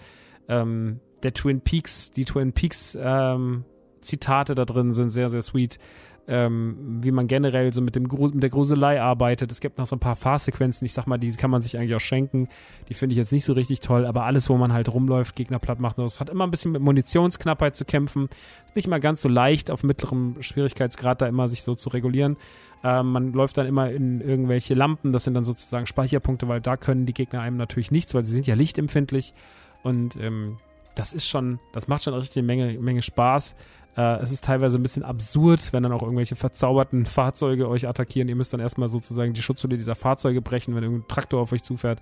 [0.47, 3.63] Ähm, der Twin Peaks, die Twin Peaks ähm,
[4.01, 5.79] Zitate da drin sind sehr, sehr sweet.
[6.27, 9.51] Ähm, wie man generell so mit, dem mit der Gruselei arbeitet.
[9.51, 11.93] Es gibt noch so ein paar Fahrsequenzen, ich sag mal, die kann man sich eigentlich
[11.93, 12.47] auch schenken.
[12.89, 15.59] Die finde ich jetzt nicht so richtig toll, aber alles, wo man halt rumläuft, Gegner
[15.59, 18.27] platt macht, das hat immer ein bisschen mit Munitionsknappheit zu kämpfen.
[18.65, 22.37] Ist nicht mal ganz so leicht, auf mittlerem Schwierigkeitsgrad da immer sich so zu regulieren.
[22.83, 26.75] Ähm, man läuft dann immer in irgendwelche Lampen, das sind dann sozusagen Speicherpunkte, weil da
[26.75, 29.35] können die Gegner einem natürlich nichts, weil sie sind ja lichtempfindlich.
[29.83, 30.57] Und ähm,
[30.95, 33.55] das ist schon, das macht schon eine Menge, Menge Spaß.
[33.97, 38.27] Äh, es ist teilweise ein bisschen absurd, wenn dann auch irgendwelche verzauberten Fahrzeuge euch attackieren.
[38.27, 41.63] Ihr müsst dann erstmal sozusagen die Schutzhülle dieser Fahrzeuge brechen, wenn irgendein Traktor auf euch
[41.63, 41.99] zufährt.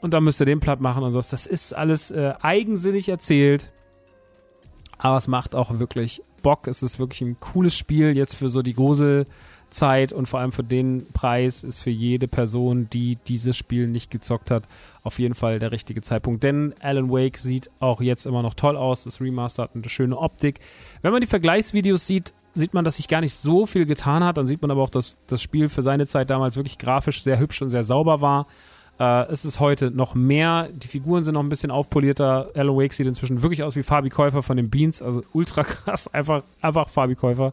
[0.00, 1.18] Und dann müsst ihr den platt machen und so.
[1.18, 3.72] Das ist alles äh, eigensinnig erzählt.
[4.96, 6.66] Aber es macht auch wirklich Bock.
[6.66, 9.26] Es ist wirklich ein cooles Spiel jetzt für so die Grusel-
[9.70, 14.10] Zeit und vor allem für den Preis ist für jede Person, die dieses Spiel nicht
[14.10, 14.64] gezockt hat,
[15.02, 16.42] auf jeden Fall der richtige Zeitpunkt.
[16.42, 19.04] Denn Alan Wake sieht auch jetzt immer noch toll aus.
[19.04, 20.60] Das Remaster hat eine schöne Optik.
[21.02, 24.36] Wenn man die Vergleichsvideos sieht, sieht man, dass sich gar nicht so viel getan hat.
[24.36, 27.38] Dann sieht man aber auch, dass das Spiel für seine Zeit damals wirklich grafisch sehr
[27.38, 28.46] hübsch und sehr sauber war.
[28.98, 30.68] Äh, es ist heute noch mehr.
[30.72, 32.50] Die Figuren sind noch ein bisschen aufpolierter.
[32.54, 35.02] Alan Wake sieht inzwischen wirklich aus wie Fabi Käufer von den Beans.
[35.02, 36.08] Also ultra krass.
[36.08, 37.52] Einfach, einfach Fabi Käufer.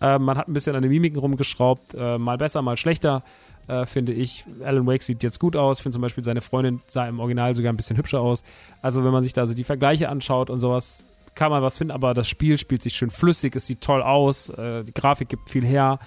[0.00, 1.94] Äh, man hat ein bisschen an den Mimiken rumgeschraubt.
[1.94, 3.22] Äh, mal besser, mal schlechter.
[3.68, 4.44] Äh, finde ich.
[4.64, 5.78] Alan Wake sieht jetzt gut aus.
[5.78, 8.42] Ich finde zum Beispiel seine Freundin sah im Original sogar ein bisschen hübscher aus.
[8.82, 11.04] Also wenn man sich da so die Vergleiche anschaut und sowas,
[11.36, 14.50] kann man was finden, aber das Spiel spielt sich schön flüssig, es sieht toll aus,
[14.50, 16.00] äh, die Grafik gibt viel her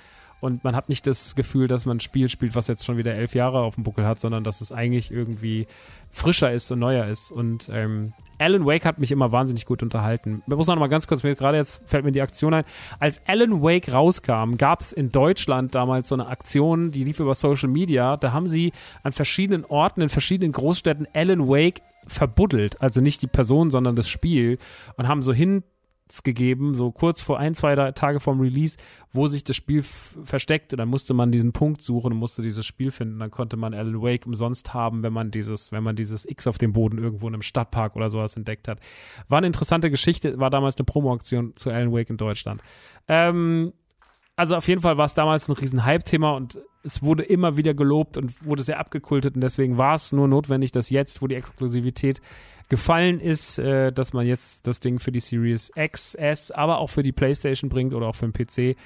[0.43, 3.15] und man hat nicht das Gefühl, dass man ein Spiel spielt, was jetzt schon wieder
[3.15, 5.67] elf Jahre auf dem Buckel hat, sondern dass es eigentlich irgendwie
[6.11, 7.31] frischer ist und neuer ist.
[7.31, 10.43] Und ähm, Alan Wake hat mich immer wahnsinnig gut unterhalten.
[10.45, 12.65] Ich muss noch mal ganz kurz, gerade jetzt fällt mir die Aktion ein.
[12.99, 17.35] Als Alan Wake rauskam, gab es in Deutschland damals so eine Aktion, die lief über
[17.35, 18.17] Social Media.
[18.17, 22.81] Da haben sie an verschiedenen Orten, in verschiedenen Großstädten Alan Wake verbuddelt.
[22.81, 24.57] Also nicht die Person, sondern das Spiel.
[24.97, 25.63] Und haben so hin
[26.23, 28.77] gegeben, so kurz vor ein, zwei Tage vorm Release,
[29.11, 29.83] wo sich das Spiel
[30.23, 30.73] versteckt.
[30.73, 33.19] Und dann musste man diesen Punkt suchen und musste dieses Spiel finden.
[33.19, 36.57] Dann konnte man Alan Wake umsonst haben, wenn man dieses, wenn man dieses X auf
[36.57, 38.79] dem Boden irgendwo in einem Stadtpark oder sowas entdeckt hat.
[39.27, 42.61] War eine interessante Geschichte, war damals eine Promo-Aktion zu Alan Wake in Deutschland.
[43.07, 43.73] Ähm,
[44.35, 47.73] also auf jeden Fall war es damals ein riesen Hype-Thema und es wurde immer wieder
[47.73, 51.35] gelobt und wurde sehr abgekultet und deswegen war es nur notwendig, dass jetzt, wo die
[51.35, 52.21] Exklusivität
[52.69, 56.89] gefallen ist, äh, dass man jetzt das Ding für die Series X, S, aber auch
[56.89, 58.77] für die PlayStation bringt oder auch für den PC.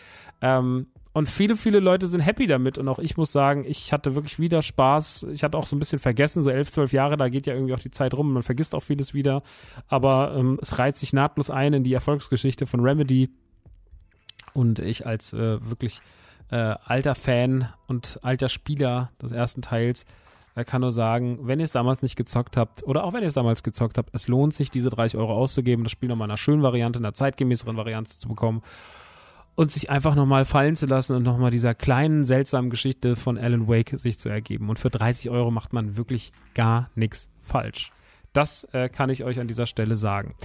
[0.42, 0.88] Ähm,
[1.18, 4.38] und viele, viele Leute sind happy damit und auch ich muss sagen, ich hatte wirklich
[4.38, 5.26] wieder Spaß.
[5.34, 7.74] Ich hatte auch so ein bisschen vergessen, so elf, zwölf Jahre, da geht ja irgendwie
[7.74, 9.42] auch die Zeit rum, man vergisst auch vieles wieder.
[9.88, 13.32] Aber ähm, es reiht sich nahtlos ein in die Erfolgsgeschichte von Remedy.
[14.54, 16.02] Und ich als äh, wirklich
[16.52, 20.06] äh, alter Fan und alter Spieler des ersten Teils
[20.58, 23.28] er kann nur sagen, wenn ihr es damals nicht gezockt habt oder auch wenn ihr
[23.28, 26.32] es damals gezockt habt, es lohnt sich, diese 30 Euro auszugeben, das Spiel nochmal in
[26.32, 28.64] einer schönen Variante, in einer zeitgemäßeren Variante zu bekommen
[29.54, 33.68] und sich einfach nochmal fallen zu lassen und nochmal dieser kleinen, seltsamen Geschichte von Alan
[33.68, 34.68] Wake sich zu ergeben.
[34.72, 37.92] Und für 30 Euro macht man wirklich gar nichts falsch.
[38.34, 40.36] Das äh, kann ich euch an dieser Stelle sagen.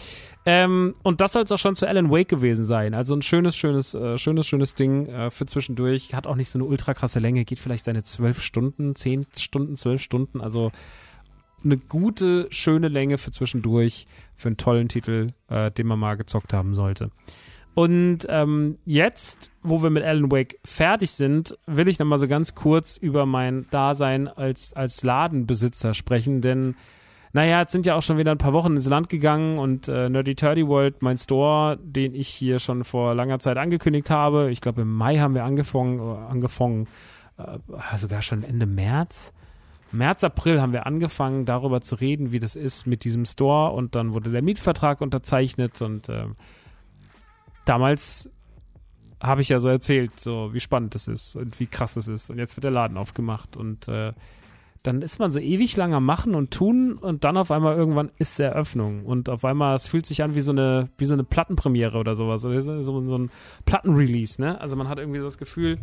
[0.46, 2.94] Ähm, und das soll es auch schon zu Alan Wake gewesen sein.
[2.94, 6.14] Also ein schönes, schönes, äh, schönes, schönes Ding äh, für zwischendurch.
[6.14, 9.76] Hat auch nicht so eine ultra krasse Länge, geht vielleicht seine zwölf Stunden, zehn Stunden,
[9.76, 10.40] zwölf Stunden.
[10.40, 10.72] Also
[11.64, 16.52] eine gute, schöne Länge für zwischendurch, für einen tollen Titel, äh, den man mal gezockt
[16.52, 17.10] haben sollte.
[17.74, 22.54] Und ähm, jetzt, wo wir mit Alan Wake fertig sind, will ich nochmal so ganz
[22.54, 26.74] kurz über mein Dasein als, als Ladenbesitzer sprechen, denn
[27.32, 30.08] naja, jetzt sind ja auch schon wieder ein paar Wochen ins Land gegangen und äh,
[30.08, 34.60] Nerdy Turdy World, mein Store, den ich hier schon vor langer Zeit angekündigt habe, ich
[34.60, 36.86] glaube im Mai haben wir angefangen, äh, angefangen
[37.38, 39.32] äh, sogar schon Ende März.
[39.92, 43.72] März, April haben wir angefangen, darüber zu reden, wie das ist mit diesem Store.
[43.72, 46.26] Und dann wurde der Mietvertrag unterzeichnet und äh,
[47.64, 48.30] damals
[49.22, 52.30] habe ich ja so erzählt, so wie spannend das ist und wie krass es ist.
[52.30, 54.12] Und jetzt wird der Laden aufgemacht und äh,
[54.82, 58.10] dann ist man so ewig lang am Machen und Tun und dann auf einmal irgendwann
[58.18, 61.14] ist die Eröffnung und auf einmal, es fühlt sich an wie so eine, wie so
[61.14, 63.30] eine Plattenpremiere oder sowas, oder so, so, so ein
[63.64, 64.60] Plattenrelease, ne?
[64.60, 65.78] Also man hat irgendwie so das Gefühl,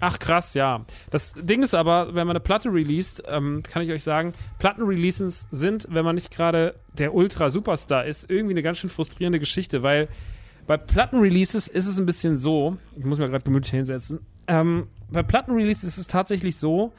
[0.00, 0.84] ach krass, ja.
[1.10, 5.48] Das Ding ist aber, wenn man eine Platte released, ähm, kann ich euch sagen, Plattenreleases
[5.50, 10.08] sind, wenn man nicht gerade der Ultra-Superstar ist, irgendwie eine ganz schön frustrierende Geschichte, weil
[10.66, 15.22] bei Plattenreleases ist es ein bisschen so, ich muss mir gerade gemütlich hinsetzen, ähm, bei
[15.22, 16.92] Plattenreleases ist es tatsächlich so,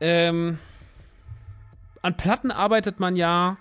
[0.00, 0.58] ähm,
[2.02, 3.56] an Platten arbeitet man ja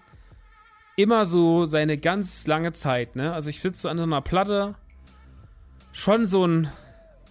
[0.95, 3.33] immer so seine ganz lange Zeit, ne?
[3.33, 4.75] Also ich sitze an so einer Platte,
[5.91, 6.69] schon so ein,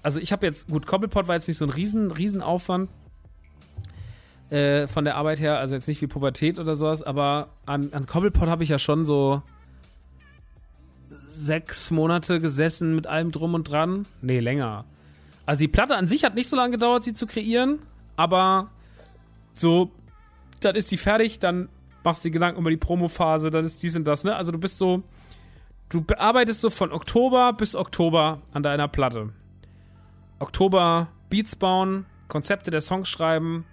[0.03, 2.91] also ich habe jetzt, gut, Cobblepot war jetzt nicht so ein riesen, riesen Aufwand
[4.51, 8.07] äh, von der Arbeit her, also jetzt nicht wie Pubertät oder sowas, aber an, an
[8.07, 9.43] Cobblepot habe ich ja schon so
[11.31, 14.07] sechs Monate gesessen mit allem drum und dran.
[14.23, 14.85] Nee, länger.
[15.47, 17.81] Also die Platte an sich hat nicht so lange gedauert, sie zu kreieren,
[18.17, 18.71] aber
[19.55, 19.91] so,
[20.61, 21.69] dann ist sie fertig, dann
[22.03, 24.37] machst du dir Gedanken über die Promophase, dann ist dies und das, ne?
[24.37, 25.03] Also du bist so,
[25.89, 29.31] du bearbeitest so von Oktober bis Oktober an deiner Platte.
[30.39, 33.65] Oktober Beats bauen, Konzepte der Songs schreiben,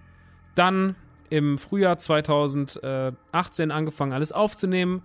[0.55, 0.95] dann
[1.29, 5.03] im Frühjahr 2018 angefangen, alles aufzunehmen.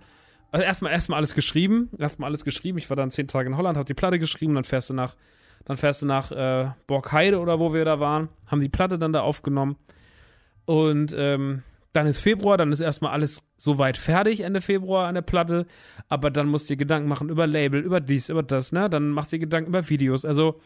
[0.51, 2.77] Also erstmal erstmal alles geschrieben, erstmal alles geschrieben.
[2.77, 5.15] Ich war dann zehn Tage in Holland, hab die Platte geschrieben, dann fährst du nach,
[5.65, 9.13] dann fährst du nach äh, Borgheide oder wo wir da waren, haben die Platte dann
[9.13, 9.77] da aufgenommen
[10.67, 15.21] und ähm, dann ist Februar, dann ist erstmal alles soweit fertig, Ende Februar an der
[15.21, 15.65] Platte.
[16.09, 18.89] Aber dann musst du dir Gedanken machen über Label, über dies, über das, ne?
[18.89, 20.25] Dann machst du dir Gedanken über Videos.
[20.25, 20.59] Also,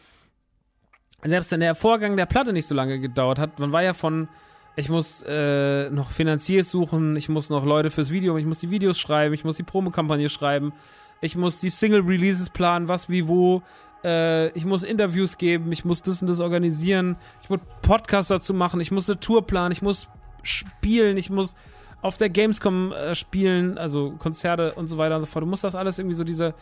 [1.22, 4.28] selbst wenn der Vorgang der Platte nicht so lange gedauert hat, man war ja von,
[4.74, 8.70] ich muss äh, noch Finanziers suchen, ich muss noch Leute fürs Video, ich muss die
[8.70, 10.72] Videos schreiben, ich muss die Promokampagne schreiben,
[11.20, 13.62] ich muss die Single-Releases planen, was, wie, wo,
[14.04, 18.54] äh, ich muss Interviews geben, ich muss das und das organisieren, ich muss Podcasts dazu
[18.54, 20.08] machen, ich muss eine Tour planen, ich muss
[20.42, 21.54] spielen, ich muss
[22.02, 25.44] auf der Gamescom äh, spielen, also Konzerte und so weiter und so fort.
[25.44, 26.54] Du musst das alles irgendwie so diese,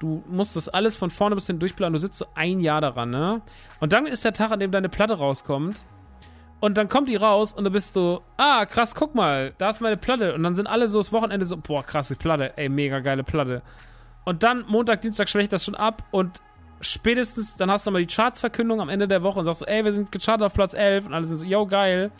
[0.00, 1.92] du musst das alles von vorne bis hin durchplanen.
[1.92, 3.40] Du sitzt so ein Jahr daran, ne?
[3.80, 5.84] Und dann ist der Tag, an dem deine Platte rauskommt.
[6.60, 9.80] Und dann kommt die raus und du bist so, ah, krass, guck mal, da ist
[9.80, 10.34] meine Platte.
[10.34, 13.62] Und dann sind alle so das Wochenende so, boah, krasse Platte, ey, mega geile Platte.
[14.24, 16.42] Und dann Montag, Dienstag schwächt das schon ab und
[16.80, 19.84] spätestens, dann hast du mal die Chartsverkündung am Ende der Woche und sagst so, ey,
[19.84, 22.10] wir sind gechartet auf Platz 11 und alle sind so, yo, geil.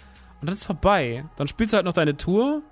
[0.41, 1.25] Und dann ist vorbei.
[1.37, 2.63] Dann spielst du halt noch deine Tour,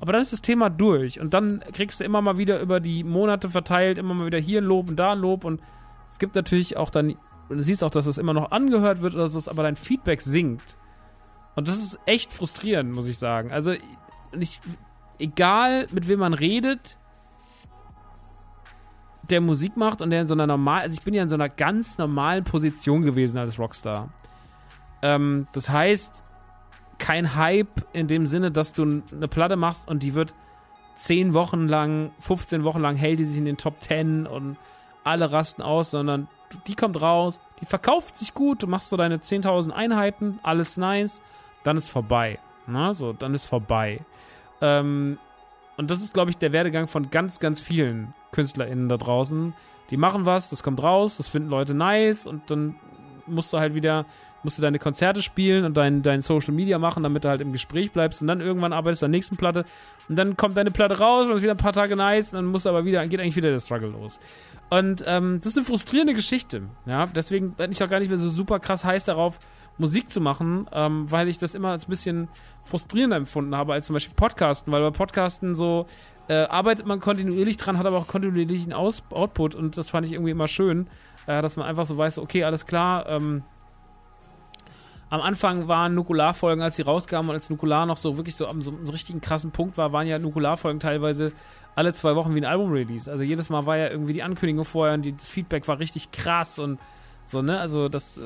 [0.00, 1.20] aber dann ist das Thema durch.
[1.20, 4.60] Und dann kriegst du immer mal wieder über die Monate verteilt, immer mal wieder hier
[4.60, 5.44] ein Lob und da ein Lob.
[5.44, 5.60] Und
[6.10, 7.16] es gibt natürlich auch dann,
[7.48, 10.22] und du siehst auch, dass das immer noch angehört wird oder so, aber dein Feedback
[10.22, 10.76] sinkt.
[11.56, 13.52] Und das ist echt frustrierend, muss ich sagen.
[13.52, 13.72] Also,
[14.38, 14.60] ich,
[15.18, 16.96] egal mit wem man redet,
[19.30, 21.34] der Musik macht und der in so einer normal, also ich bin ja in so
[21.34, 24.08] einer ganz normalen Position gewesen als Rockstar.
[25.02, 26.22] Ähm, das heißt,
[26.98, 30.34] kein Hype in dem Sinne, dass du eine Platte machst und die wird
[30.96, 34.56] 10 Wochen lang, 15 Wochen lang hält die sich in den Top 10 und
[35.02, 36.28] alle rasten aus, sondern
[36.66, 41.22] die kommt raus, die verkauft sich gut, du machst so deine 10.000 Einheiten, alles nice,
[41.64, 42.38] dann ist vorbei.
[42.66, 44.00] Na, so, dann ist vorbei.
[44.60, 45.18] Ähm,
[45.76, 49.54] und das ist, glaube ich, der Werdegang von ganz, ganz vielen KünstlerInnen da draußen.
[49.90, 52.76] Die machen was, das kommt raus, das finden Leute nice und dann
[53.26, 54.06] musst du halt wieder,
[54.42, 57.52] musst du deine Konzerte spielen und dein, dein Social Media machen, damit du halt im
[57.52, 59.64] Gespräch bleibst und dann irgendwann arbeitest du an der nächsten Platte
[60.08, 62.46] und dann kommt deine Platte raus und ist wieder ein paar Tage nice und dann
[62.46, 64.20] musst du aber wieder, geht eigentlich wieder der Struggle los.
[64.70, 66.62] Und ähm, das ist eine frustrierende Geschichte.
[66.86, 69.40] Ja, deswegen bin ich auch gar nicht mehr so super krass heiß darauf,
[69.78, 72.28] Musik zu machen, ähm, weil ich das immer als ein bisschen
[72.62, 75.86] frustrierender empfunden habe als zum Beispiel Podcasten, weil bei Podcasten so
[76.30, 80.12] äh, arbeitet man kontinuierlich dran, hat aber auch kontinuierlichen Aus Output und das fand ich
[80.12, 80.86] irgendwie immer schön,
[81.26, 83.42] äh, dass man einfach so weiß, okay, alles klar, ähm,
[85.08, 88.62] am Anfang waren Nukularfolgen, als sie rauskamen und als Nukular noch so wirklich so am
[88.62, 91.32] so, so richtigen krassen Punkt war, waren ja Nukularfolgen teilweise
[91.74, 93.10] alle zwei Wochen wie ein Album-Release.
[93.10, 96.12] Also jedes Mal war ja irgendwie die Ankündigung vorher und die, das Feedback war richtig
[96.12, 96.78] krass und
[97.26, 97.58] so, ne?
[97.58, 98.20] Also das äh,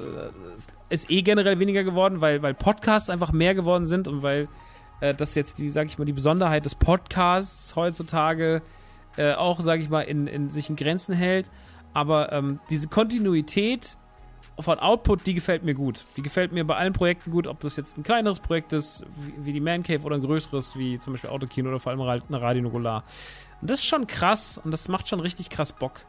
[0.90, 4.48] ist eh generell weniger geworden, weil, weil Podcasts einfach mehr geworden sind und weil
[5.00, 8.62] äh, das jetzt die, sag ich mal, die Besonderheit des Podcasts heutzutage
[9.16, 11.48] äh, auch, sag ich mal, in, in sich in Grenzen hält.
[11.92, 13.96] Aber ähm, diese Kontinuität
[14.58, 16.04] von Output, die gefällt mir gut.
[16.16, 19.46] Die gefällt mir bei allen Projekten gut, ob das jetzt ein kleineres Projekt ist, wie,
[19.46, 22.40] wie die Man Cave oder ein größeres, wie zum Beispiel Autokino oder vor allem eine
[22.40, 23.04] Radio Nukular.
[23.60, 26.00] Und das ist schon krass und das macht schon richtig krass Bock.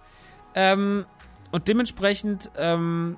[0.53, 1.05] Ähm,
[1.51, 3.17] und dementsprechend ähm,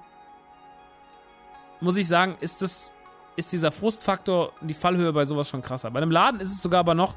[1.80, 2.94] muss ich sagen, ist das
[3.38, 5.90] ist dieser Frustfaktor, die Fallhöhe bei sowas schon krasser.
[5.92, 7.16] Bei einem Laden ist es sogar aber noch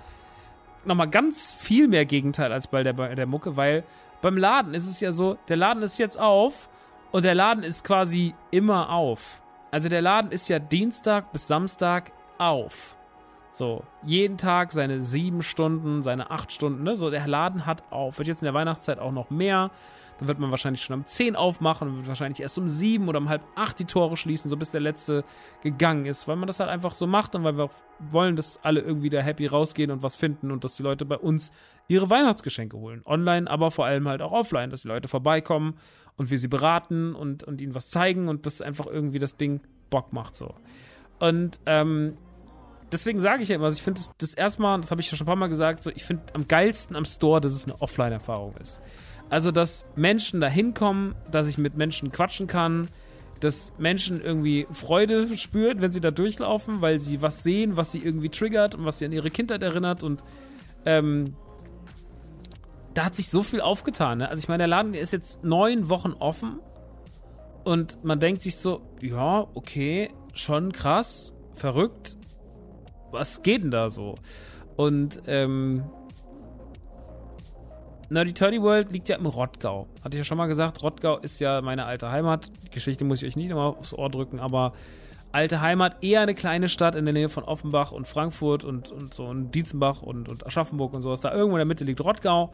[0.85, 3.85] noch mal ganz viel mehr Gegenteil als bei der, bei der Mucke, weil
[4.23, 6.69] beim Laden ist es ja so, der Laden ist jetzt auf
[7.11, 9.43] und der Laden ist quasi immer auf.
[9.71, 12.97] Also der Laden ist ja Dienstag bis Samstag auf.
[13.53, 16.97] So, jeden Tag seine sieben Stunden, seine acht Stunden, ne?
[16.97, 18.19] So, der Laden hat auf.
[18.19, 19.71] Wird jetzt in der Weihnachtszeit auch noch mehr.
[20.21, 23.19] Dann wird man wahrscheinlich schon um 10 aufmachen und wird wahrscheinlich erst um 7 oder
[23.19, 25.25] um halb 8 die Tore schließen, so bis der letzte
[25.63, 28.63] gegangen ist, weil man das halt einfach so macht und weil wir auch wollen, dass
[28.63, 31.53] alle irgendwie da happy rausgehen und was finden und dass die Leute bei uns
[31.89, 33.03] ihre Weihnachtsgeschenke holen.
[33.07, 35.75] Online, aber vor allem halt auch offline, dass die Leute vorbeikommen
[36.17, 39.61] und wir sie beraten und, und ihnen was zeigen und das einfach irgendwie das Ding
[39.89, 40.55] Bock macht so.
[41.19, 42.19] Und ähm,
[42.93, 45.19] deswegen sage ich ja immer, also ich finde das, das erstmal, das habe ich schon
[45.19, 48.55] ein paar Mal gesagt, so ich finde am geilsten am Store, dass es eine Offline-Erfahrung
[48.57, 48.83] ist.
[49.31, 52.89] Also, dass Menschen da hinkommen, dass ich mit Menschen quatschen kann,
[53.41, 58.01] dass Menschen irgendwie Freude spüren, wenn sie da durchlaufen, weil sie was sehen, was sie
[58.01, 60.23] irgendwie triggert und was sie an ihre Kindheit erinnert und
[60.85, 61.35] ähm,
[62.95, 64.19] da hat sich so viel aufgetan.
[64.19, 64.29] Ne?
[64.29, 66.59] Also ich meine, der Laden ist jetzt neun Wochen offen
[67.65, 72.17] und man denkt sich so, ja, okay, schon krass, verrückt,
[73.11, 74.17] was geht denn da so?
[74.77, 75.85] Und ähm,
[78.11, 79.87] Nerdy Turdy World liegt ja im Rottgau.
[80.03, 82.51] Hatte ich ja schon mal gesagt, Rottgau ist ja meine alte Heimat.
[82.65, 84.73] Die Geschichte muss ich euch nicht nochmal aufs Ohr drücken, aber
[85.31, 89.15] alte Heimat, eher eine kleine Stadt in der Nähe von Offenbach und Frankfurt und, und
[89.15, 91.21] so und Dietzenbach und, und Aschaffenburg und sowas.
[91.21, 92.53] Da irgendwo in der Mitte liegt Rottgau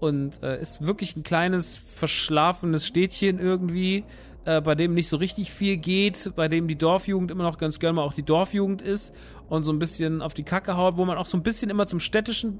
[0.00, 4.04] und äh, ist wirklich ein kleines, verschlafenes Städtchen irgendwie,
[4.46, 7.78] äh, bei dem nicht so richtig viel geht, bei dem die Dorfjugend immer noch ganz
[7.78, 9.14] gerne mal auch die Dorfjugend ist
[9.50, 11.86] und so ein bisschen auf die Kacke haut, wo man auch so ein bisschen immer
[11.86, 12.58] zum städtischen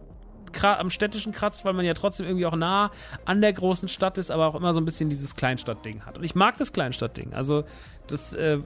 [0.62, 2.90] am städtischen kratzt, weil man ja trotzdem irgendwie auch nah
[3.24, 6.18] an der großen Stadt ist, aber auch immer so ein bisschen dieses Kleinstadtding hat.
[6.18, 7.34] Und ich mag das Kleinstadtding.
[7.34, 7.64] Also
[8.06, 8.58] das äh,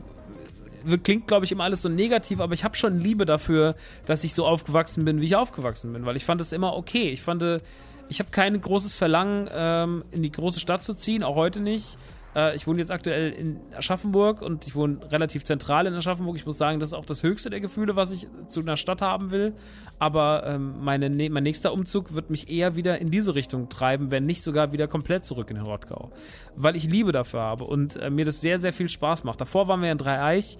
[1.02, 3.74] klingt, glaube ich, immer alles so negativ, aber ich habe schon Liebe dafür,
[4.06, 7.10] dass ich so aufgewachsen bin, wie ich aufgewachsen bin, weil ich fand es immer okay.
[7.10, 7.60] Ich fand, äh,
[8.08, 11.98] ich habe kein großes Verlangen, ähm, in die große Stadt zu ziehen, auch heute nicht.
[12.34, 16.36] Äh, ich wohne jetzt aktuell in Aschaffenburg und ich wohne relativ zentral in Aschaffenburg.
[16.36, 19.02] Ich muss sagen, das ist auch das höchste der Gefühle, was ich zu einer Stadt
[19.02, 19.54] haben will.
[19.98, 24.10] Aber ähm, meine, ne, mein nächster Umzug wird mich eher wieder in diese Richtung treiben,
[24.10, 26.10] wenn nicht sogar wieder komplett zurück in den Rottgau.
[26.56, 29.40] Weil ich Liebe dafür habe und äh, mir das sehr, sehr viel Spaß macht.
[29.40, 30.58] Davor waren wir in Dreieich.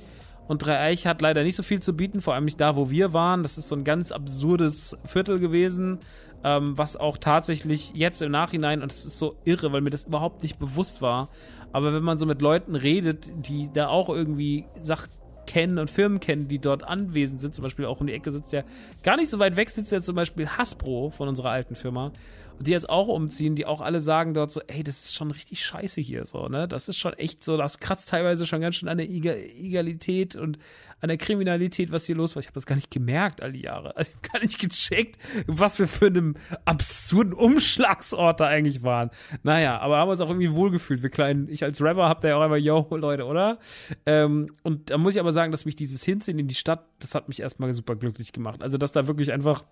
[0.49, 3.13] Und Dreieich hat leider nicht so viel zu bieten, vor allem nicht da, wo wir
[3.13, 3.43] waren.
[3.43, 5.99] Das ist so ein ganz absurdes Viertel gewesen
[6.45, 10.05] ähm, was auch tatsächlich jetzt im Nachhinein, und es ist so irre, weil mir das
[10.05, 11.29] überhaupt nicht bewusst war,
[11.73, 15.11] aber wenn man so mit Leuten redet, die da auch irgendwie Sachen
[15.47, 18.53] kennen und Firmen kennen, die dort anwesend sind, zum Beispiel auch um die Ecke sitzt
[18.53, 18.63] ja,
[19.03, 22.13] gar nicht so weit weg sitzt ja zum Beispiel Hasbro von unserer alten Firma,
[22.61, 25.65] die jetzt auch umziehen, die auch alle sagen dort so, ey, das ist schon richtig
[25.65, 26.67] scheiße hier so, ne?
[26.67, 30.59] Das ist schon echt so, das kratzt teilweise schon ganz schön an der Egalität und
[31.01, 32.41] an der Kriminalität, was hier los war.
[32.41, 33.97] Ich habe das gar nicht gemerkt all die Jahre.
[33.97, 39.11] Also ich habe gar nicht gecheckt, was wir für einen absurden Umschlagsort da eigentlich waren.
[39.43, 41.03] Naja, aber haben uns auch irgendwie wohlgefühlt.
[41.03, 43.59] Wir kleinen, ich als Rapper hab da ja auch einfach, yo, Leute, oder?
[44.07, 47.15] Ähm, und da muss ich aber sagen, dass mich dieses Hinziehen in die Stadt, das
[47.15, 48.63] hat mich erstmal super glücklich gemacht.
[48.63, 49.65] Also, dass da wirklich einfach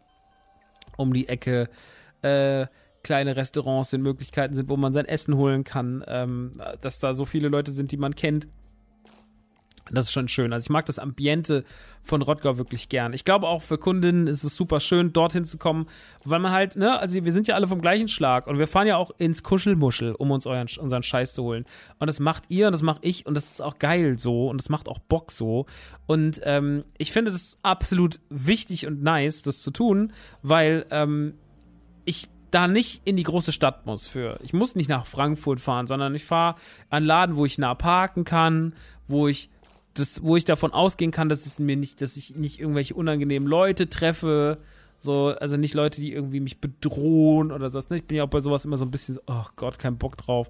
[0.96, 1.68] um die Ecke
[2.26, 2.66] äh,
[3.02, 7.24] kleine Restaurants sind, Möglichkeiten sind, wo man sein Essen holen kann, ähm, dass da so
[7.24, 8.48] viele Leute sind, die man kennt.
[9.92, 10.52] Das ist schon schön.
[10.52, 11.64] Also ich mag das Ambiente
[12.02, 13.12] von Rottgau wirklich gern.
[13.12, 15.86] Ich glaube auch für Kundinnen ist es super schön, dorthin zu kommen,
[16.24, 18.88] weil man halt, ne, also wir sind ja alle vom gleichen Schlag und wir fahren
[18.88, 21.64] ja auch ins Kuschelmuschel, um uns euren, unseren Scheiß zu holen.
[22.00, 24.60] Und das macht ihr und das mache ich und das ist auch geil so und
[24.60, 25.66] das macht auch Bock so.
[26.06, 30.12] Und ähm, ich finde das absolut wichtig und nice, das zu tun,
[30.42, 31.34] weil ähm,
[32.06, 34.38] ich da nicht in die große Stadt muss für.
[34.42, 36.56] Ich muss nicht nach Frankfurt fahren, sondern ich fahre
[36.88, 38.72] an Laden, wo ich nah parken kann,
[39.08, 39.50] wo ich
[39.92, 43.48] das, wo ich davon ausgehen kann, dass es mir nicht, dass ich nicht irgendwelche unangenehmen
[43.48, 44.58] Leute treffe.
[45.00, 47.90] So, also nicht Leute, die irgendwie mich bedrohen oder sowas.
[47.90, 47.96] Ne?
[47.96, 50.48] Ich bin ja auch bei sowas immer so ein bisschen, oh Gott, kein Bock drauf.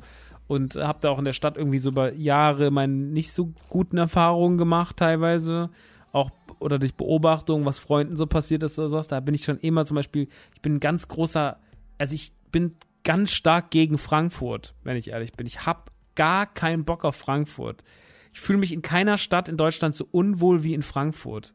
[0.49, 3.99] und habe da auch in der Stadt irgendwie so über Jahre meine nicht so guten
[3.99, 5.71] Erfahrungen gemacht teilweise.
[6.13, 9.09] Auch oder durch Beobachtung, was Freunden so passiert ist oder sowas.
[9.09, 11.59] Da bin ich schon immer zum Beispiel, ich bin ein ganz großer,
[11.99, 15.47] also ich bin ganz stark gegen Frankfurt, wenn ich ehrlich bin.
[15.47, 17.85] Ich hab gar keinen Bock auf Frankfurt.
[18.33, 21.55] Ich fühle mich in keiner Stadt in Deutschland so unwohl wie in Frankfurt.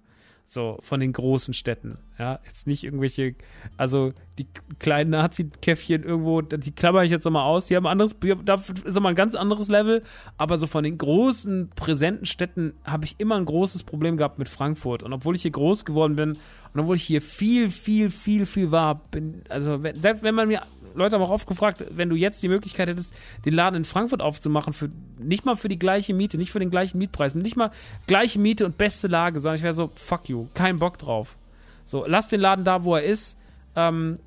[0.53, 1.97] So, von den großen Städten.
[2.19, 3.35] Ja, jetzt nicht irgendwelche,
[3.77, 4.47] also die
[4.79, 7.67] kleinen Nazi-Käffchen irgendwo, die klammer ich jetzt nochmal aus.
[7.67, 10.03] Die haben ein anderes, da ist nochmal ein ganz anderes Level.
[10.37, 14.49] Aber so von den großen, präsenten Städten habe ich immer ein großes Problem gehabt mit
[14.49, 15.03] Frankfurt.
[15.03, 16.31] Und obwohl ich hier groß geworden bin
[16.73, 20.63] und obwohl ich hier viel, viel, viel, viel war, bin, also selbst wenn man mir
[20.95, 23.13] Leute haben auch oft gefragt, wenn du jetzt die Möglichkeit hättest,
[23.45, 26.69] den Laden in Frankfurt aufzumachen, für nicht mal für die gleiche Miete, nicht für den
[26.69, 27.71] gleichen Mietpreis, nicht mal
[28.07, 31.37] gleiche Miete und beste Lage, sondern ich wäre so, fuck you, kein Bock drauf.
[31.83, 33.37] So, lass den Laden da, wo er ist,
[33.75, 34.19] ähm,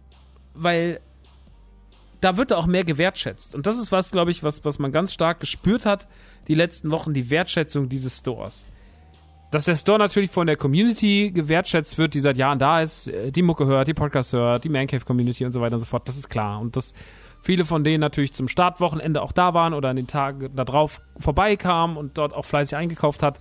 [0.54, 1.00] weil
[2.20, 3.54] da wird er auch mehr gewertschätzt.
[3.54, 6.06] Und das ist was, glaube ich, was, was man ganz stark gespürt hat
[6.48, 8.66] die letzten Wochen, die Wertschätzung dieses Stores
[9.54, 13.30] dass der Store natürlich von der Community gewertschätzt wird, die seit Jahren da ist, äh,
[13.30, 16.08] die Mucke hört, die Podcasts hört, die Mancave Community und so weiter und so fort.
[16.08, 16.58] Das ist klar.
[16.60, 16.92] Und dass
[17.40, 21.96] viele von denen natürlich zum Startwochenende auch da waren oder an den Tagen darauf vorbeikamen
[21.96, 23.38] und dort auch fleißig eingekauft hat,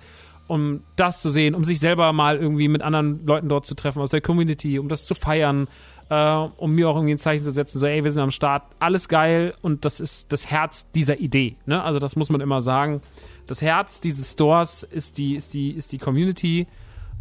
[0.47, 3.99] um das zu sehen, um sich selber mal irgendwie mit anderen Leuten dort zu treffen
[3.99, 5.68] aus der Community, um das zu feiern,
[6.11, 8.61] äh, um mir auch irgendwie ein Zeichen zu setzen, so, ey, wir sind am Start,
[8.78, 11.55] alles geil und das ist das Herz dieser Idee.
[11.66, 11.82] Ne?
[11.82, 13.01] Also das muss man immer sagen
[13.48, 16.68] das Herz dieses Stores ist die, ist die, ist die Community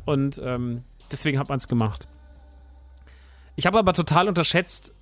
[0.05, 2.09] und ähm, deswegen hat man es gemacht.
[3.57, 4.95] Ich habe aber total unterschätzt,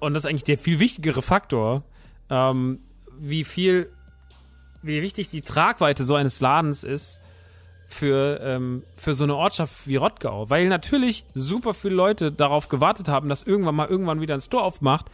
[0.00, 1.82] und das ist eigentlich der viel wichtigere Faktor,
[2.28, 2.80] ähm,
[3.18, 3.90] wie viel,
[4.82, 7.20] wie wichtig die Tragweite so eines Ladens ist
[7.88, 10.48] für, ähm, für so eine Ortschaft wie Rottgau.
[10.48, 14.62] Weil natürlich super viele Leute darauf gewartet haben, dass irgendwann mal irgendwann wieder ein Store
[14.62, 15.06] aufmacht,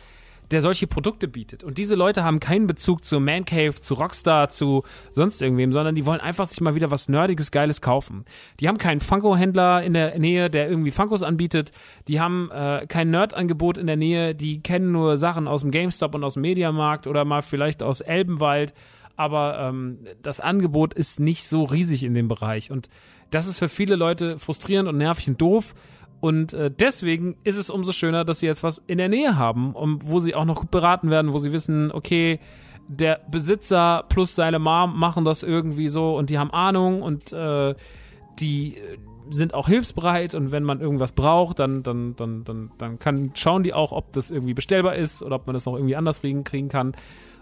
[0.50, 1.64] der solche Produkte bietet.
[1.64, 4.82] Und diese Leute haben keinen Bezug zu Man Cave, zu Rockstar, zu
[5.12, 8.24] sonst irgendwem, sondern die wollen einfach sich mal wieder was Nerdiges, Geiles kaufen.
[8.60, 11.72] Die haben keinen Funko-Händler in der Nähe, der irgendwie Funkos anbietet.
[12.08, 14.34] Die haben äh, kein Nerd-Angebot in der Nähe.
[14.34, 18.00] Die kennen nur Sachen aus dem GameStop und aus dem Mediamarkt oder mal vielleicht aus
[18.00, 18.74] Elbenwald.
[19.16, 22.70] Aber ähm, das Angebot ist nicht so riesig in dem Bereich.
[22.70, 22.88] Und
[23.30, 25.74] das ist für viele Leute frustrierend und nervig und doof.
[26.20, 29.74] Und äh, deswegen ist es umso schöner, dass sie jetzt was in der Nähe haben,
[29.74, 32.40] um, wo sie auch noch gut beraten werden, wo sie wissen, okay,
[32.88, 37.74] der Besitzer plus seine Mom machen das irgendwie so und die haben Ahnung und äh,
[38.38, 38.76] die
[39.30, 43.64] sind auch hilfsbereit und wenn man irgendwas braucht, dann, dann, dann, dann, dann kann, schauen
[43.64, 46.44] die auch, ob das irgendwie bestellbar ist oder ob man das noch irgendwie anders kriegen,
[46.44, 46.94] kriegen kann.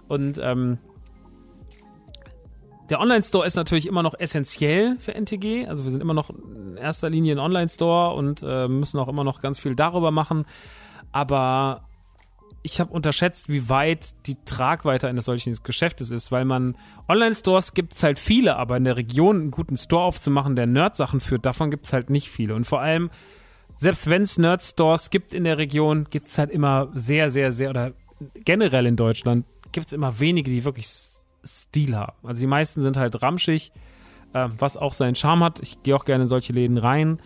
[0.08, 0.78] Und ähm,
[2.90, 5.66] der Online-Store ist natürlich immer noch essentiell für NTG.
[5.66, 9.24] Also wir sind immer noch in erster Linie ein Online-Store und äh, müssen auch immer
[9.24, 10.44] noch ganz viel darüber machen.
[11.12, 11.88] Aber
[12.62, 16.76] ich habe unterschätzt, wie weit die Tragweite eines solchen Geschäftes ist, weil man
[17.08, 21.20] Online-Stores gibt es halt viele, aber in der Region einen guten Store aufzumachen, der Nerd-Sachen
[21.20, 22.54] führt, davon gibt es halt nicht viele.
[22.54, 23.10] Und vor allem,
[23.76, 27.70] selbst wenn es Nerd-Stores gibt in der Region, gibt es halt immer sehr, sehr, sehr,
[27.70, 27.92] oder
[28.34, 30.88] generell in Deutschland, gibt es immer wenige, die wirklich
[31.44, 32.16] Stil haben.
[32.22, 33.72] Also die meisten sind halt ramschig,
[34.32, 35.60] äh, was auch seinen Charme hat.
[35.60, 37.20] Ich gehe auch gerne in solche Läden rein,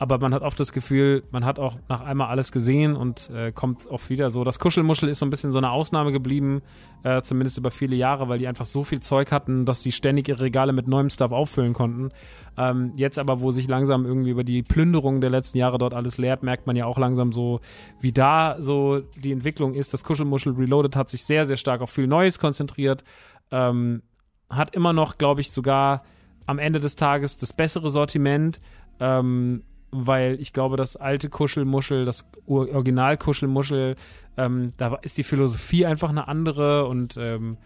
[0.00, 3.52] aber man hat oft das Gefühl, man hat auch nach einmal alles gesehen und äh,
[3.52, 4.42] kommt oft wieder so.
[4.42, 6.62] Das Kuschelmuschel ist so ein bisschen so eine Ausnahme geblieben,
[7.04, 10.28] äh, zumindest über viele Jahre, weil die einfach so viel Zeug hatten, dass sie ständig
[10.28, 12.08] ihre Regale mit neuem Stuff auffüllen konnten.
[12.56, 16.18] Ähm, jetzt aber, wo sich langsam irgendwie über die Plünderung der letzten Jahre dort alles
[16.18, 17.60] leert, merkt man ja auch langsam so,
[18.00, 19.94] wie da so die Entwicklung ist.
[19.94, 23.04] Das Kuschelmuschel Reloaded hat sich sehr, sehr stark auf viel Neues konzentriert
[23.50, 24.02] ähm,
[24.48, 26.02] hat immer noch, glaube ich, sogar
[26.46, 28.60] am Ende des Tages das bessere Sortiment,
[28.98, 33.96] ähm, weil ich glaube, das alte Kuschelmuschel, das Original-Kuschelmuschel,
[34.36, 37.56] ähm, da ist die Philosophie einfach eine andere und ähm,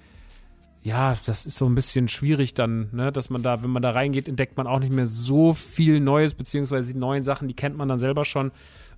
[0.83, 3.91] ja, das ist so ein bisschen schwierig dann, ne, dass man da, wenn man da
[3.91, 7.77] reingeht, entdeckt man auch nicht mehr so viel Neues, beziehungsweise die neuen Sachen, die kennt
[7.77, 8.53] man dann selber schon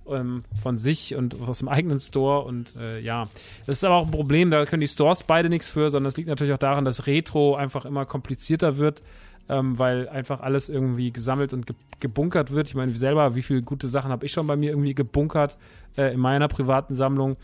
[0.09, 2.43] ähm, von sich und aus dem eigenen Store.
[2.43, 3.23] Und äh, ja,
[3.65, 6.17] das ist aber auch ein Problem, da können die Stores beide nichts für, sondern es
[6.17, 9.01] liegt natürlich auch daran, dass Retro einfach immer komplizierter wird.
[9.49, 12.67] Ähm, weil einfach alles irgendwie gesammelt und ge gebunkert wird.
[12.67, 15.57] Ich meine, selber, wie viele gute Sachen habe ich schon bei mir irgendwie gebunkert
[15.97, 17.37] äh, in meiner privaten Sammlung.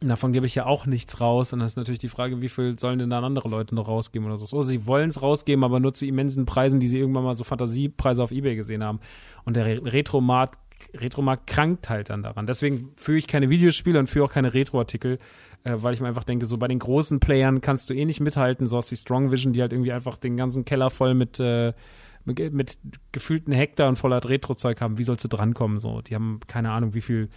[0.00, 1.52] Davon gebe ich ja auch nichts raus.
[1.52, 4.26] Und das ist natürlich die Frage, wie viel sollen denn dann andere Leute noch rausgeben
[4.26, 4.56] oder so.
[4.56, 7.44] Oder sie wollen es rausgeben, aber nur zu immensen Preisen, die sie irgendwann mal so
[7.44, 9.00] Fantasiepreise auf Ebay gesehen haben.
[9.44, 10.58] Und der Retromarkt
[10.94, 12.46] Retromarkt krankt halt dann daran.
[12.46, 15.18] Deswegen führe ich keine Videospiele und führe auch keine Retro-Artikel,
[15.64, 18.20] äh, weil ich mir einfach denke, so bei den großen Playern kannst du eh nicht
[18.20, 21.72] mithalten, sowas wie Strong Vision, die halt irgendwie einfach den ganzen Keller voll mit, äh,
[22.24, 22.78] mit, mit
[23.12, 24.98] gefühlten Hektar und voller Retro-Zeug haben.
[24.98, 25.78] Wie sollst du drankommen?
[25.78, 27.28] So, die haben keine Ahnung, wie viel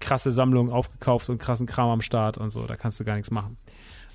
[0.00, 2.66] krasse Sammlungen aufgekauft und krassen Kram am Start und so.
[2.66, 3.56] Da kannst du gar nichts machen.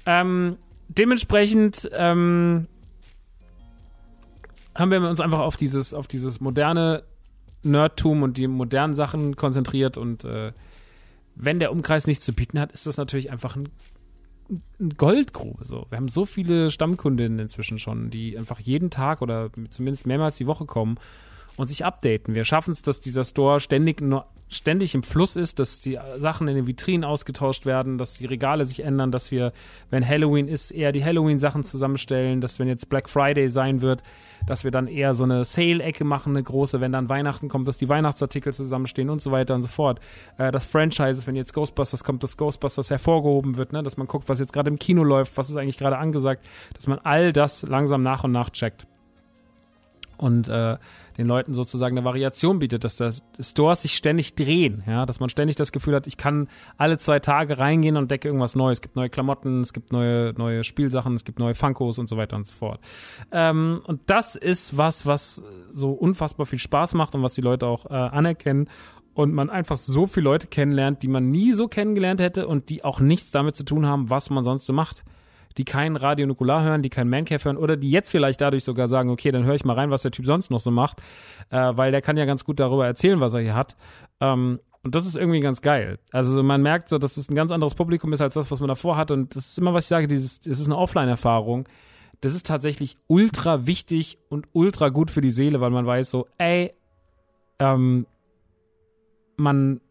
[0.05, 0.57] Ähm,
[0.87, 2.67] dementsprechend ähm,
[4.75, 7.03] haben wir uns einfach auf dieses, auf dieses moderne
[7.63, 10.53] Nerdtum und die modernen Sachen konzentriert und äh,
[11.39, 13.69] wenn der Umkreis nichts zu bieten hat, ist das natürlich einfach ein,
[14.79, 15.63] ein Goldgrube.
[15.63, 15.87] So.
[15.89, 20.47] Wir haben so viele Stammkundinnen inzwischen schon, die einfach jeden Tag oder zumindest mehrmals die
[20.47, 20.99] Woche kommen
[21.59, 22.35] und sich updaten.
[22.35, 26.47] Wir schaffen es, dass dieser Store ständig nur ständig im Fluss ist, dass die Sachen
[26.47, 29.51] in den Vitrinen ausgetauscht werden, dass die Regale sich ändern, dass wir,
[29.91, 34.01] wenn Halloween ist, eher die Halloween-Sachen zusammenstellen, dass wenn jetzt Black Friday sein wird,
[34.47, 37.77] dass wir dann eher so eine Sale-Ecke machen, eine große, wenn dann Weihnachten kommt, dass
[37.77, 39.99] die Weihnachtsartikel zusammenstehen und so weiter und so fort.
[40.37, 43.83] Äh, das Franchise, wenn jetzt Ghostbusters kommt, dass Ghostbusters hervorgehoben wird, ne?
[43.83, 46.43] dass man guckt, was jetzt gerade im Kino läuft, was ist eigentlich gerade angesagt,
[46.73, 48.87] dass man all das langsam nach und nach checkt.
[50.17, 50.77] Und äh,
[51.19, 55.29] den Leuten sozusagen eine Variation bietet, dass das Stores sich ständig drehen, ja, dass man
[55.29, 56.47] ständig das Gefühl hat, ich kann
[56.77, 58.77] alle zwei Tage reingehen und decke irgendwas Neues.
[58.77, 62.15] Es gibt neue Klamotten, es gibt neue, neue Spielsachen, es gibt neue Funkos und so
[62.15, 62.79] weiter und so fort.
[63.33, 65.43] Ähm, und das ist was, was
[65.73, 68.69] so unfassbar viel Spaß macht und was die Leute auch äh, anerkennen
[69.13, 72.85] und man einfach so viele Leute kennenlernt, die man nie so kennengelernt hätte und die
[72.85, 75.03] auch nichts damit zu tun haben, was man sonst so macht
[75.57, 78.87] die kein Radio Nukular hören, die kein Mancave hören oder die jetzt vielleicht dadurch sogar
[78.87, 81.01] sagen, okay, dann höre ich mal rein, was der Typ sonst noch so macht,
[81.49, 83.75] äh, weil der kann ja ganz gut darüber erzählen, was er hier hat.
[84.21, 85.99] Ähm, und das ist irgendwie ganz geil.
[86.11, 88.69] Also man merkt so, dass es ein ganz anderes Publikum ist als das, was man
[88.69, 89.11] davor hat.
[89.11, 91.67] Und das ist immer, was ich sage, dieses, es ist eine Offline-Erfahrung.
[92.21, 96.27] Das ist tatsächlich ultra wichtig und ultra gut für die Seele, weil man weiß so,
[96.37, 96.73] ey,
[97.59, 98.05] ähm,
[99.35, 99.81] man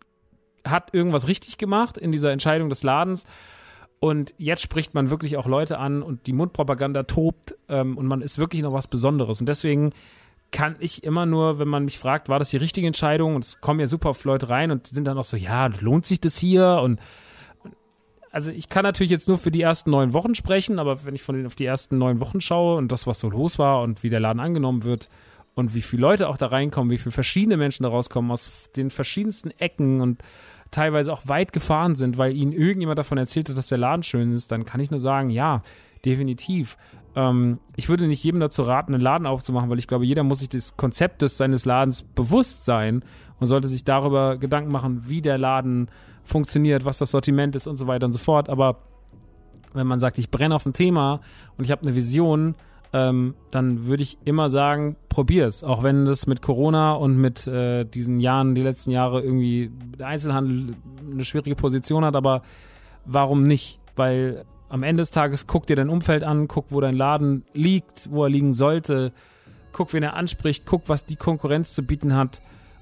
[0.67, 3.27] hat irgendwas richtig gemacht in dieser Entscheidung des Ladens
[4.01, 8.23] und jetzt spricht man wirklich auch Leute an und die Mundpropaganda tobt ähm, und man
[8.23, 9.41] ist wirklich noch was Besonderes.
[9.41, 9.93] Und deswegen
[10.51, 13.35] kann ich immer nur, wenn man mich fragt, war das die richtige Entscheidung?
[13.35, 16.21] Und es kommen ja super Leute rein und sind dann auch so, ja, lohnt sich
[16.21, 16.81] das hier?
[16.83, 17.01] Und
[18.31, 21.23] also ich kann natürlich jetzt nur für die ersten neun Wochen sprechen, aber wenn ich
[21.23, 24.03] von den auf die ersten neun Wochen schaue und das, was so los war und
[24.03, 25.09] wie der Laden angenommen wird
[25.55, 28.91] und wie viele Leute auch da reinkommen, wie viele verschiedene Menschen da rauskommen aus den
[28.91, 30.23] verschiedensten Ecken und
[30.71, 34.33] teilweise auch weit gefahren sind, weil ihnen irgendjemand davon erzählt hat, dass der Laden schön
[34.33, 35.63] ist, dann kann ich nur sagen, ja,
[36.05, 36.77] definitiv.
[37.17, 40.41] Ähm, ich würde nicht jedem dazu raten, einen Laden aufzumachen, weil ich glaube, jeder muss
[40.41, 43.03] sich des Konzeptes seines Ladens bewusst sein
[43.41, 45.91] und sollte sich darüber Gedanken machen, wie der Laden
[46.25, 48.49] funktioniert, was das Sortiment ist und so weiter und so fort.
[48.49, 48.81] Aber
[49.73, 51.21] wenn man sagt, ich brenne auf ein Thema
[51.57, 52.55] und ich habe eine Vision,
[52.93, 55.63] ähm, dann würde ich immer sagen, probier's.
[55.63, 60.07] Auch wenn das mit Corona und mit äh, diesen Jahren, die letzten Jahre irgendwie der
[60.07, 60.75] Einzelhandel
[61.11, 62.43] eine schwierige Position hat, aber
[63.05, 63.79] warum nicht?
[63.97, 68.11] Weil am Ende des Tages guck dir dein Umfeld an, guck, wo dein Laden liegt,
[68.11, 69.13] wo er liegen sollte,
[69.73, 72.41] guck, wen er anspricht, guck, was die Konkurrenz zu bieten hat.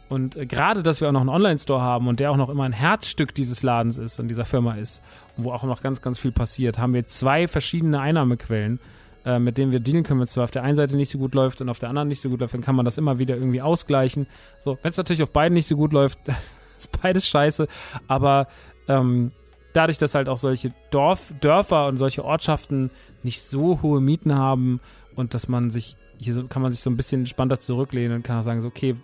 [0.09, 2.65] Und äh, gerade, dass wir auch noch einen Online-Store haben und der auch noch immer
[2.65, 5.03] ein Herzstück dieses Ladens ist und dieser Firma ist,
[5.37, 8.79] wo auch noch ganz, ganz viel passiert, haben wir zwei verschiedene Einnahmequellen
[9.27, 11.19] äh, mit denen wir dealen können, wenn es zwar auf der einen Seite nicht so
[11.19, 13.19] gut läuft und auf der anderen nicht so gut läuft, dann kann man das immer
[13.19, 14.27] wieder irgendwie ausgleichen.
[14.59, 16.19] So, wenn es natürlich auf beiden nicht so gut läuft,
[16.79, 17.67] ist beides scheiße,
[18.07, 18.47] aber
[18.89, 19.33] ähm,
[19.73, 22.91] dadurch, dass halt auch solche Dorf, Dörfer und solche Ortschaften
[23.25, 24.81] nicht so hohe Mieten haben
[25.17, 28.23] und dass man sich hier so, kann man sich so ein bisschen entspannter zurücklehnen und
[28.23, 28.95] kann auch sagen, so, okay,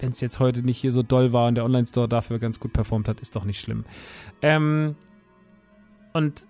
[0.00, 2.72] wenn es jetzt heute nicht hier so doll war und der Online-Store dafür ganz gut
[2.72, 3.84] performt hat, ist doch nicht schlimm.
[4.40, 4.96] Ähm,
[6.14, 6.46] und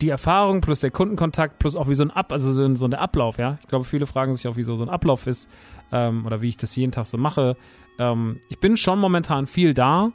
[0.00, 3.00] die Erfahrung plus der Kundenkontakt plus auch wie so ein Ab, also so, so der
[3.00, 3.58] Ablauf, ja.
[3.60, 5.48] Ich glaube, viele fragen sich auch, wie so, so ein Ablauf ist
[5.92, 7.56] ähm, oder wie ich das jeden Tag so mache.
[7.98, 10.12] Ähm, ich bin schon momentan viel da.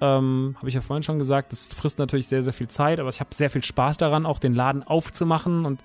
[0.00, 3.08] Ähm, habe ich ja vorhin schon gesagt, das frisst natürlich sehr, sehr viel Zeit, aber
[3.08, 5.82] ich habe sehr viel Spaß daran, auch den Laden aufzumachen und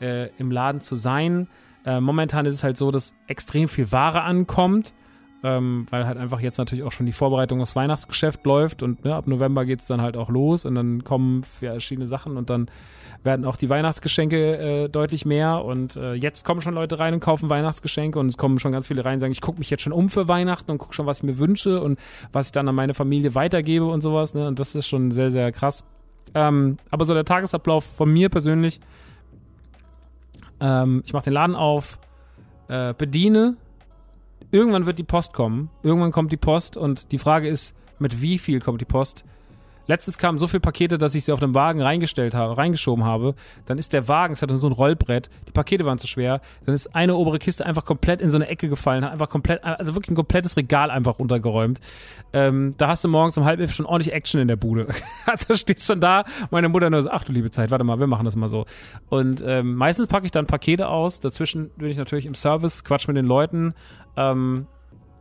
[0.00, 1.48] äh, im Laden zu sein.
[1.84, 4.94] Äh, momentan ist es halt so, dass extrem viel Ware ankommt
[5.42, 9.14] ähm, weil halt einfach jetzt natürlich auch schon die Vorbereitung aufs Weihnachtsgeschäft läuft und ne,
[9.14, 12.50] ab November geht es dann halt auch los und dann kommen ja, verschiedene Sachen und
[12.50, 12.70] dann
[13.22, 17.20] werden auch die Weihnachtsgeschenke äh, deutlich mehr und äh, jetzt kommen schon Leute rein und
[17.20, 19.82] kaufen Weihnachtsgeschenke und es kommen schon ganz viele rein und sagen, ich gucke mich jetzt
[19.82, 21.98] schon um für Weihnachten und gucke schon, was ich mir wünsche und
[22.32, 24.46] was ich dann an meine Familie weitergebe und sowas ne?
[24.46, 25.84] und das ist schon sehr, sehr krass.
[26.34, 28.80] Ähm, aber so der Tagesablauf von mir persönlich,
[30.60, 31.98] ähm, ich mache den Laden auf,
[32.68, 33.56] äh, bediene
[34.50, 35.70] irgendwann wird die Post kommen.
[35.82, 39.24] Irgendwann kommt die Post und die Frage ist, mit wie viel kommt die Post?
[39.90, 43.34] Letztens kamen so viele Pakete, dass ich sie auf dem Wagen reingestellt habe, reingeschoben habe.
[43.66, 46.40] Dann ist der Wagen, es hatte so ein Rollbrett, die Pakete waren zu schwer.
[46.64, 49.64] Dann ist eine obere Kiste einfach komplett in so eine Ecke gefallen, hat einfach komplett,
[49.64, 51.80] also wirklich ein komplettes Regal einfach untergeräumt.
[52.32, 54.86] Ähm, da hast du morgens um halb elf schon ordentlich Action in der Bude.
[55.26, 56.22] also stehst schon da,
[56.52, 58.66] meine Mutter nur so, ach du liebe Zeit, warte mal, wir machen das mal so.
[59.08, 61.18] Und ähm, meistens packe ich dann Pakete aus.
[61.18, 63.74] Dazwischen bin ich natürlich im Service, quatsch mit den Leuten.
[64.16, 64.66] Ähm,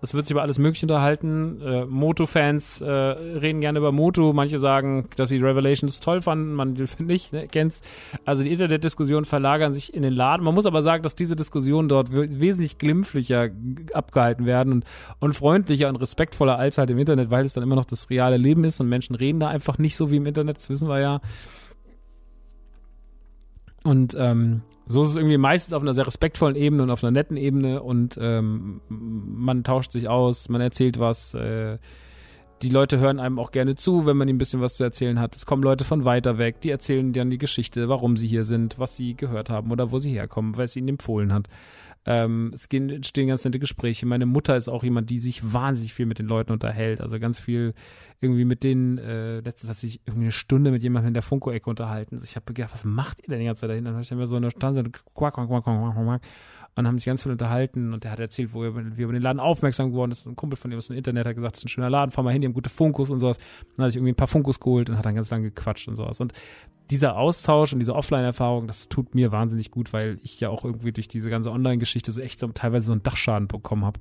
[0.02, 1.62] Es wird sich über alles Mögliche unterhalten.
[1.62, 4.32] Äh, Moto-Fans äh, reden gerne über Moto.
[4.32, 7.84] Manche sagen, dass sie Revelations toll fanden, manche finde ich, ne, kennst.
[8.24, 10.46] Also die Internetdiskussionen verlagern sich in den Laden.
[10.46, 13.50] Man muss aber sagen, dass diese Diskussionen dort wesentlich glimpflicher
[13.94, 14.86] abgehalten werden und,
[15.20, 18.38] und freundlicher und respektvoller als halt im Internet, weil es dann immer noch das reale
[18.38, 21.02] Leben ist und Menschen reden da einfach nicht so wie im Internet, das wissen wir
[21.02, 21.20] ja.
[23.84, 24.62] Und ähm,
[24.92, 27.84] so ist es irgendwie meistens auf einer sehr respektvollen Ebene und auf einer netten Ebene
[27.84, 31.36] und ähm, man tauscht sich aus, man erzählt was.
[31.36, 31.78] Äh,
[32.64, 35.20] die Leute hören einem auch gerne zu, wenn man ihnen ein bisschen was zu erzählen
[35.20, 35.36] hat.
[35.36, 38.80] Es kommen Leute von weiter weg, die erzählen dann die Geschichte, warum sie hier sind,
[38.80, 41.48] was sie gehört haben oder wo sie herkommen, weil es ihnen empfohlen hat.
[42.06, 44.06] Ähm, es gehen, entstehen ganz nette Gespräche.
[44.06, 47.02] Meine Mutter ist auch jemand, die sich wahnsinnig viel mit den Leuten unterhält.
[47.02, 47.74] Also ganz viel
[48.22, 51.70] irgendwie mit denen, äh, letztens hat sich irgendwie eine Stunde mit jemandem in der Funko-Ecke
[51.70, 52.22] unterhalten.
[52.24, 53.86] Ich habe gedacht, was macht ihr denn die ganze Zeit dahin?
[53.86, 56.22] Dann habe ich mir so eine Stanze, quack, quack, quack, quack, quack,
[56.76, 59.13] und haben sich ganz viel unterhalten und der hat erzählt, wo er, wie er über
[59.13, 60.26] den Laden aufmerksam geworden ist.
[60.26, 62.24] Ein Kumpel von ihm aus dem Internet hat gesagt, das ist ein schöner Laden, fahr
[62.24, 63.38] mal hin, die haben gute Funkos und sowas.
[63.76, 65.95] Dann hat sich irgendwie ein paar Funkos geholt und hat dann ganz lange gequatscht und
[65.95, 66.20] sowas.
[66.20, 66.34] Und
[66.89, 70.91] dieser Austausch und diese Offline-Erfahrung, das tut mir wahnsinnig gut, weil ich ja auch irgendwie
[70.91, 73.99] durch diese ganze Online-Geschichte so echt so teilweise so einen Dachschaden bekommen habe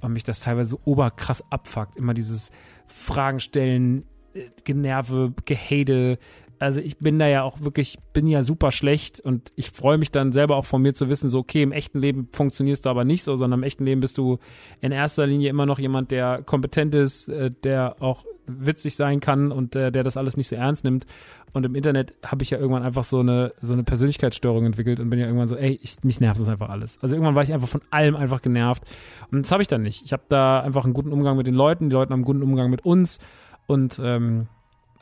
[0.00, 1.96] und mich das teilweise so oberkrass abfuckt.
[1.96, 2.50] Immer dieses
[2.86, 4.04] Fragen stellen,
[4.34, 6.18] äh, Generve, Gehate,
[6.58, 10.10] also ich bin da ja auch wirklich, bin ja super schlecht und ich freue mich
[10.10, 13.04] dann selber auch von mir zu wissen, so okay, im echten Leben funktionierst du aber
[13.04, 14.38] nicht so, sondern im echten Leben bist du
[14.80, 19.50] in erster Linie immer noch jemand, der kompetent ist, äh, der auch witzig sein kann
[19.52, 21.06] und der, der das alles nicht so ernst nimmt.
[21.52, 25.10] Und im Internet habe ich ja irgendwann einfach so eine, so eine Persönlichkeitsstörung entwickelt und
[25.10, 26.98] bin ja irgendwann so, ey, ich, mich nervt das einfach alles.
[27.00, 28.84] Also irgendwann war ich einfach von allem einfach genervt.
[29.32, 30.04] Und das habe ich dann nicht.
[30.04, 32.42] Ich habe da einfach einen guten Umgang mit den Leuten, die Leute haben einen guten
[32.42, 33.18] Umgang mit uns
[33.66, 34.46] und ähm,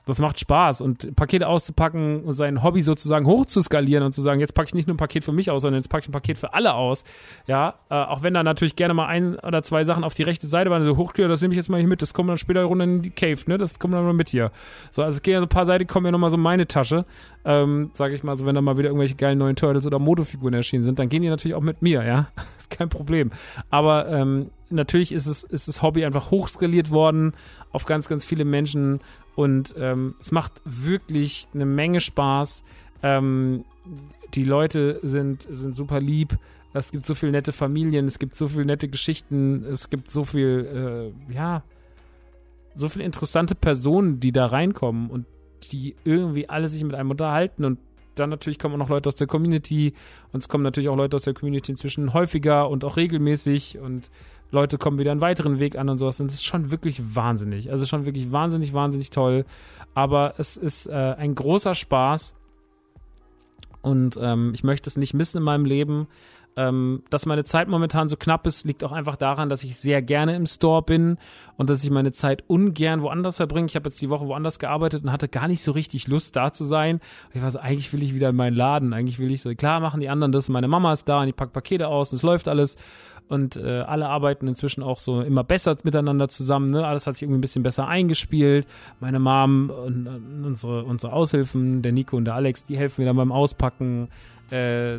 [0.06, 4.54] das macht Spaß und Pakete auszupacken und sein Hobby sozusagen hochzuskalieren und zu sagen, jetzt
[4.54, 6.36] packe ich nicht nur ein Paket für mich aus, sondern jetzt packe ich ein Paket
[6.36, 7.04] für alle aus.
[7.46, 10.46] Ja, äh, auch wenn da natürlich gerne mal ein oder zwei Sachen auf die rechte
[10.46, 12.64] Seite waren, so hoch, das nehme ich jetzt mal hier mit, das kommt dann später
[12.64, 13.56] runter in die Cave, ne?
[13.56, 14.50] Das kommt dann mal mit hier.
[14.90, 17.06] So, also es gehen ja so ein paar Seiten, kommen ja nochmal so meine Tasche.
[17.46, 20.54] Ähm, sag ich mal, so wenn da mal wieder irgendwelche geilen neuen Turtles oder Motofiguren
[20.54, 22.28] erschienen sind, dann gehen die natürlich auch mit mir, ja.
[22.70, 23.30] Kein Problem.
[23.70, 27.32] Aber ähm, natürlich ist es, ist das Hobby einfach hochskaliert worden
[27.72, 29.00] auf ganz, ganz viele Menschen
[29.36, 32.64] und ähm, es macht wirklich eine Menge Spaß.
[33.02, 33.64] Ähm,
[34.34, 36.38] die Leute sind, sind super lieb.
[36.72, 40.24] Es gibt so viele nette Familien, es gibt so viele nette Geschichten, es gibt so
[40.24, 41.62] viel, äh, ja,
[42.74, 45.26] so viele interessante Personen, die da reinkommen und
[45.70, 47.78] die irgendwie alle sich mit einem unterhalten und
[48.16, 49.94] dann natürlich kommen auch noch Leute aus der Community
[50.32, 54.10] und es kommen natürlich auch Leute aus der Community inzwischen häufiger und auch regelmäßig und
[54.54, 56.20] Leute kommen wieder einen weiteren Weg an und sowas.
[56.20, 57.70] Und es ist schon wirklich wahnsinnig.
[57.70, 59.44] Also schon wirklich wahnsinnig, wahnsinnig toll.
[59.94, 62.34] Aber es ist äh, ein großer Spaß.
[63.82, 66.08] Und ähm, ich möchte es nicht missen in meinem Leben.
[66.56, 70.02] Ähm, dass meine Zeit momentan so knapp ist, liegt auch einfach daran, dass ich sehr
[70.02, 71.18] gerne im Store bin
[71.56, 73.66] und dass ich meine Zeit ungern woanders verbringe.
[73.66, 76.52] Ich habe jetzt die Woche woanders gearbeitet und hatte gar nicht so richtig Lust, da
[76.52, 77.00] zu sein.
[77.32, 78.92] Ich war so, eigentlich will ich wieder in meinen Laden.
[78.92, 80.48] Eigentlich will ich so, klar machen die anderen das.
[80.48, 82.76] Meine Mama ist da und die packt Pakete aus und es läuft alles
[83.28, 86.68] und äh, alle arbeiten inzwischen auch so immer besser miteinander zusammen.
[86.70, 86.86] Ne?
[86.86, 88.66] Alles hat sich irgendwie ein bisschen besser eingespielt.
[89.00, 93.06] Meine Mom und, und unsere, unsere Aushilfen, der Nico und der Alex, die helfen mir
[93.06, 94.08] dann beim Auspacken.
[94.50, 94.98] Äh,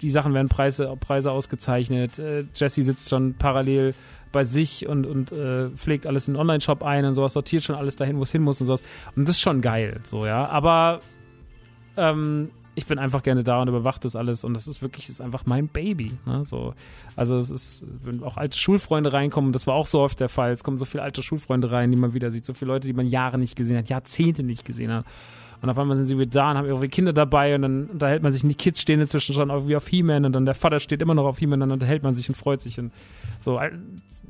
[0.00, 2.18] die Sachen werden Preise, Preise ausgezeichnet.
[2.18, 3.94] Äh, Jesse sitzt schon parallel
[4.32, 7.76] bei sich und, und äh, pflegt alles in den Online-Shop ein und sowas, sortiert schon
[7.76, 8.82] alles dahin, wo es hin muss und sowas.
[9.16, 10.48] Und das ist schon geil, so, ja.
[10.48, 11.00] Aber
[11.96, 12.50] ähm,
[12.80, 15.20] ich bin einfach gerne da und überwache das alles und das ist wirklich, das ist
[15.20, 16.12] einfach mein Baby.
[16.24, 16.44] Ne?
[16.46, 16.72] So,
[17.14, 20.52] also es ist, wenn auch alte Schulfreunde reinkommen, das war auch so oft der Fall.
[20.52, 22.94] Es kommen so viele alte Schulfreunde rein, die man wieder sieht, so viele Leute, die
[22.94, 25.04] man Jahre nicht gesehen hat, Jahrzehnte nicht gesehen hat.
[25.60, 28.22] Und auf einmal sind sie wieder da und haben irgendwie Kinder dabei und dann unterhält
[28.22, 30.80] man sich und die Kids stehen inzwischen schon irgendwie auf He-Man und dann der Vater
[30.80, 32.92] steht immer noch auf He-Man und dann unterhält man sich und freut sich und
[33.40, 33.60] so.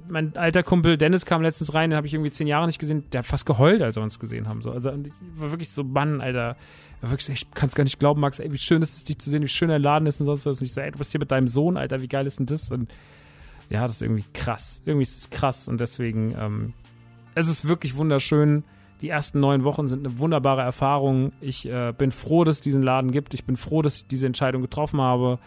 [0.08, 3.04] Mein alter Kumpel Dennis kam letztens rein, den habe ich irgendwie zehn Jahre nicht gesehen,
[3.12, 4.60] der hat fast geheult, als wir uns gesehen haben.
[4.60, 4.72] So.
[4.72, 6.56] Also war wirklich so, Mann, Alter,
[7.02, 9.30] wirklich, ich kann es gar nicht glauben, Max, ey, wie schön ist es, dich zu
[9.30, 10.60] sehen, wie schön der Laden ist und sonst was.
[10.60, 12.46] Und ich so, ey, du bist hier mit deinem Sohn, Alter, wie geil ist denn
[12.46, 12.70] das?
[12.70, 12.90] Und
[13.70, 14.82] ja, das ist irgendwie krass.
[14.84, 16.72] Irgendwie ist es krass und deswegen, ähm,
[17.34, 18.64] es ist wirklich wunderschön.
[19.00, 21.32] Die ersten neun Wochen sind eine wunderbare Erfahrung.
[21.40, 23.32] Ich äh, bin froh, dass es diesen Laden gibt.
[23.32, 25.38] Ich bin froh, dass ich diese Entscheidung getroffen habe.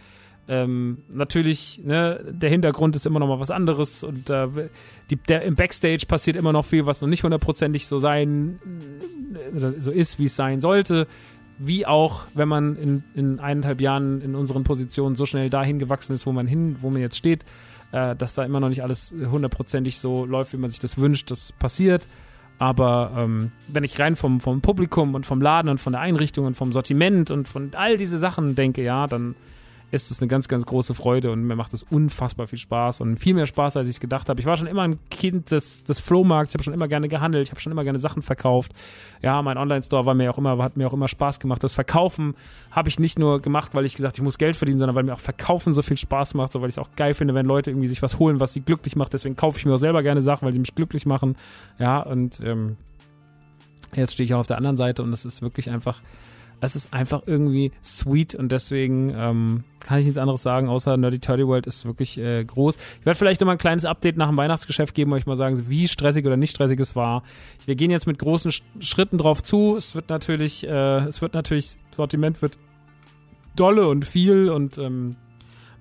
[0.47, 4.47] Ähm, natürlich, ne, der Hintergrund ist immer noch mal was anderes und äh,
[5.09, 8.59] die, der, im Backstage passiert immer noch viel, was noch nicht hundertprozentig so sein,
[9.53, 11.07] äh, so ist, wie es sein sollte
[11.57, 16.13] wie auch, wenn man in, in eineinhalb Jahren in unseren Positionen so schnell dahin gewachsen
[16.13, 17.43] ist, wo man hin, wo man jetzt steht,
[17.91, 21.31] äh, dass da immer noch nicht alles hundertprozentig so läuft, wie man sich das wünscht,
[21.31, 22.05] das passiert.
[22.59, 26.45] Aber ähm, wenn ich rein vom, vom Publikum und vom Laden und von der Einrichtung
[26.45, 29.35] und vom Sortiment und von all diese Sachen denke, ja, dann
[29.91, 33.17] ist es eine ganz, ganz große Freude und mir macht es unfassbar viel Spaß und
[33.17, 34.39] viel mehr Spaß, als ich es gedacht habe.
[34.39, 37.43] Ich war schon immer ein Kind des, des Flohmarkts, ich habe schon immer gerne gehandelt,
[37.45, 38.71] ich habe schon immer gerne Sachen verkauft.
[39.21, 41.63] Ja, mein Online-Store war mir auch immer, hat mir auch immer Spaß gemacht.
[41.63, 42.33] Das Verkaufen
[42.71, 45.13] habe ich nicht nur gemacht, weil ich gesagt, ich muss Geld verdienen, sondern weil mir
[45.13, 47.69] auch Verkaufen so viel Spaß macht, so weil ich es auch geil finde, wenn Leute
[47.69, 49.13] irgendwie sich was holen, was sie glücklich macht.
[49.13, 51.35] Deswegen kaufe ich mir auch selber gerne Sachen, weil sie mich glücklich machen.
[51.77, 52.77] Ja, und ähm,
[53.93, 56.01] jetzt stehe ich auch auf der anderen Seite und es ist wirklich einfach
[56.65, 61.19] es ist einfach irgendwie sweet und deswegen ähm, kann ich nichts anderes sagen, außer Nerdy
[61.19, 62.77] Turdy World ist wirklich äh, groß.
[62.99, 65.87] Ich werde vielleicht nochmal ein kleines Update nach dem Weihnachtsgeschäft geben, euch mal sagen, wie
[65.87, 67.23] stressig oder nicht stressig es war.
[67.65, 69.75] Wir gehen jetzt mit großen Sch Schritten drauf zu.
[69.75, 72.57] Es wird natürlich, äh, es wird natürlich, Sortiment wird
[73.55, 75.15] dolle und viel und ähm,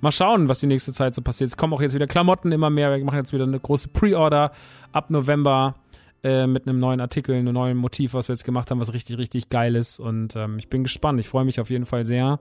[0.00, 1.48] mal schauen, was die nächste Zeit so passiert.
[1.48, 2.90] Es kommen auch jetzt wieder Klamotten immer mehr.
[2.90, 4.52] Wir machen jetzt wieder eine große Pre-Order
[4.92, 5.76] ab November.
[6.24, 9.18] Äh, mit einem neuen Artikel, einem neuen Motiv, was wir jetzt gemacht haben, was richtig,
[9.18, 9.98] richtig geil ist.
[9.98, 11.18] Und ähm, ich bin gespannt.
[11.18, 12.38] Ich freue mich auf jeden Fall sehr.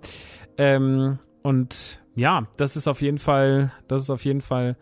[0.57, 4.77] Ähm, und ja, das ist auf jeden Fall, das ist auf jeden Fall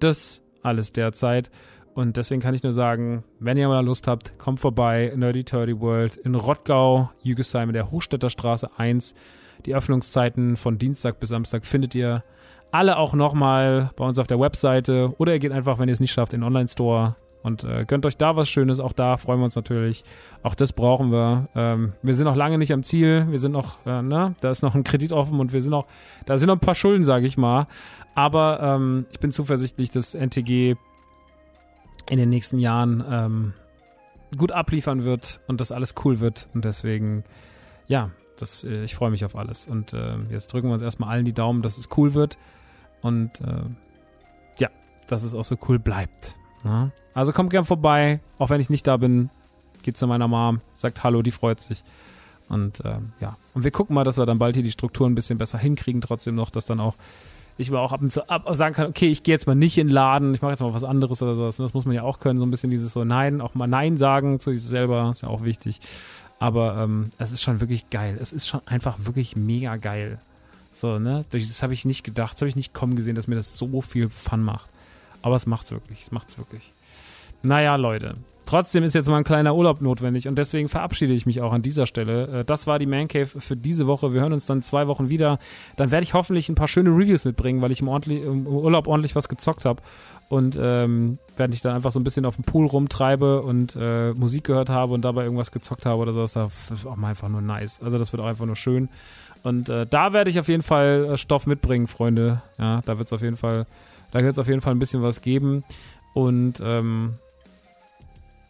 [0.00, 1.50] das alles derzeit.
[1.94, 5.80] Und deswegen kann ich nur sagen, wenn ihr mal Lust habt, kommt vorbei, Nerdy Turdy
[5.80, 9.14] World in Rottgau, Jügesheim in der Hochstädter Straße 1.
[9.64, 12.22] Die Öffnungszeiten von Dienstag bis Samstag findet ihr
[12.70, 16.00] alle auch nochmal bei uns auf der Webseite oder ihr geht einfach, wenn ihr es
[16.00, 18.78] nicht schafft, in den Online-Store und äh, gönnt euch da was Schönes.
[18.78, 20.04] Auch da freuen wir uns natürlich.
[20.42, 21.48] Auch das brauchen wir.
[21.54, 23.26] Ähm, wir sind noch lange nicht am Ziel.
[23.30, 25.86] Wir sind noch, äh, ne, da ist noch ein Kredit offen und wir sind noch,
[26.26, 27.66] da sind noch ein paar Schulden, sage ich mal.
[28.14, 30.76] Aber ähm, ich bin zuversichtlich, dass NTG
[32.10, 33.52] in den nächsten Jahren ähm,
[34.36, 36.48] gut abliefern wird und dass alles cool wird.
[36.54, 37.24] Und deswegen,
[37.86, 39.66] ja, das, äh, ich freue mich auf alles.
[39.66, 42.38] Und äh, jetzt drücken wir uns erstmal allen die Daumen, dass es cool wird.
[43.00, 43.64] Und äh,
[44.58, 44.68] ja,
[45.08, 46.36] dass es auch so cool bleibt.
[46.64, 46.90] Ja.
[47.14, 49.30] Also kommt gern vorbei, auch wenn ich nicht da bin,
[49.82, 51.82] geht zu meiner Mom, sagt Hallo, die freut sich.
[52.48, 55.14] Und ähm, ja, und wir gucken mal, dass wir dann bald hier die Strukturen ein
[55.14, 56.96] bisschen besser hinkriegen, trotzdem noch, dass dann auch
[57.58, 59.78] ich mal auch ab und zu ab sagen kann, okay, ich gehe jetzt mal nicht
[59.78, 61.56] in den Laden, ich mache jetzt mal was anderes oder sowas.
[61.56, 63.96] Das muss man ja auch können, so ein bisschen dieses so Nein, auch mal Nein
[63.98, 65.80] sagen zu sich selber, ist ja auch wichtig.
[66.38, 68.18] Aber ähm, es ist schon wirklich geil.
[68.20, 70.18] Es ist schon einfach wirklich mega geil.
[70.72, 71.24] So, ne?
[71.30, 73.80] Das habe ich nicht gedacht, das habe ich nicht kommen gesehen, dass mir das so
[73.82, 74.68] viel Fun macht.
[75.22, 76.02] Aber es macht's wirklich.
[76.02, 76.72] Es macht's wirklich.
[77.42, 78.14] Naja, Leute.
[78.44, 81.62] Trotzdem ist jetzt mal ein kleiner Urlaub notwendig und deswegen verabschiede ich mich auch an
[81.62, 82.40] dieser Stelle.
[82.40, 84.12] Äh, das war die Man Cave für diese Woche.
[84.12, 85.38] Wir hören uns dann zwei Wochen wieder.
[85.76, 89.16] Dann werde ich hoffentlich ein paar schöne Reviews mitbringen, weil ich im, im Urlaub ordentlich
[89.16, 89.82] was gezockt habe.
[90.28, 94.12] Und ähm, während ich dann einfach so ein bisschen auf dem Pool rumtreibe und äh,
[94.12, 97.28] Musik gehört habe und dabei irgendwas gezockt habe oder so, das ist auch mal einfach
[97.28, 97.80] nur nice.
[97.82, 98.88] Also das wird auch einfach nur schön.
[99.42, 102.42] Und äh, da werde ich auf jeden Fall äh, Stoff mitbringen, Freunde.
[102.58, 103.66] Ja, da wird es auf jeden Fall
[104.12, 105.64] da wird es auf jeden Fall ein bisschen was geben.
[106.14, 107.14] Und ähm,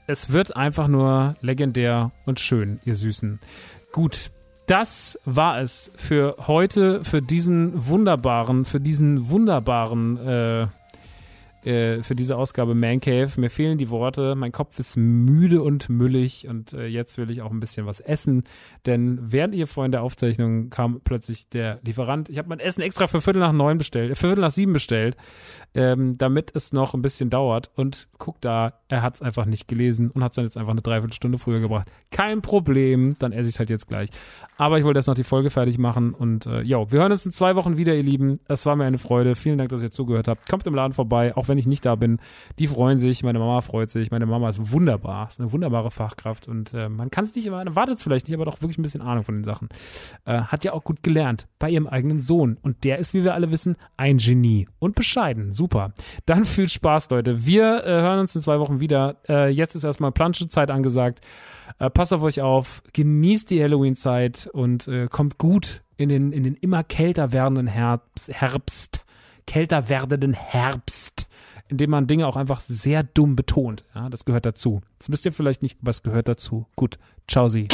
[0.07, 3.41] es wird einfach nur legendär und schön, ihr Süßen.
[3.93, 4.31] Gut,
[4.67, 10.67] das war es für heute, für diesen wunderbaren, für diesen wunderbaren äh,
[11.65, 13.31] äh, für diese Ausgabe Man Cave.
[13.37, 17.43] Mir fehlen die Worte, mein Kopf ist müde und müllig und äh, jetzt will ich
[17.43, 18.45] auch ein bisschen was essen,
[18.87, 22.29] denn während ihr vorhin der Aufzeichnung kam plötzlich der Lieferant.
[22.29, 25.17] Ich habe mein Essen extra für Viertel nach neun bestellt, äh, Viertel nach sieben bestellt,
[25.75, 29.69] ähm, damit es noch ein bisschen dauert und guck da, er hat es einfach nicht
[29.69, 31.91] gelesen und hat es dann jetzt einfach eine Dreiviertelstunde früher gebracht.
[32.11, 34.11] Kein Problem, dann esse ich es halt jetzt gleich.
[34.57, 37.27] Aber ich wollte erst noch die Folge fertig machen und äh, ja, wir hören uns
[37.27, 38.39] in zwei Wochen wieder, ihr Lieben.
[38.49, 39.35] Es war mir eine Freude.
[39.35, 40.49] Vielen Dank, dass ihr zugehört habt.
[40.49, 42.19] Kommt im Laden vorbei, auch wenn wenn ich nicht da bin.
[42.59, 44.11] Die freuen sich, meine Mama freut sich.
[44.11, 47.65] Meine Mama ist wunderbar, ist eine wunderbare Fachkraft und äh, man kann es nicht immer,
[47.65, 49.69] erwartet es vielleicht nicht, aber doch wirklich ein bisschen Ahnung von den Sachen.
[50.25, 53.35] Äh, hat ja auch gut gelernt bei ihrem eigenen Sohn und der ist, wie wir
[53.35, 55.53] alle wissen, ein Genie und bescheiden.
[55.53, 55.93] Super.
[56.27, 57.47] Dann viel Spaß, Leute.
[57.47, 59.17] Wir äh, hören uns in zwei Wochen wieder.
[59.29, 61.21] Äh, jetzt ist erstmal Planschezeit angesagt.
[61.79, 66.45] Äh, passt auf euch auf, genießt die Halloween-Zeit und äh, kommt gut in den, in
[66.45, 69.05] den immer kälter werdenden Herbst, Herbst,
[69.47, 71.22] kälter werdenden Herbst
[71.73, 73.85] indem man Dinge auch einfach sehr dumm betont.
[73.95, 74.83] Ja, das gehört dazu.
[74.99, 76.67] Das wisst ihr vielleicht nicht, es gehört dazu.
[76.77, 76.99] Gut.
[77.27, 77.69] Ciao, Sie.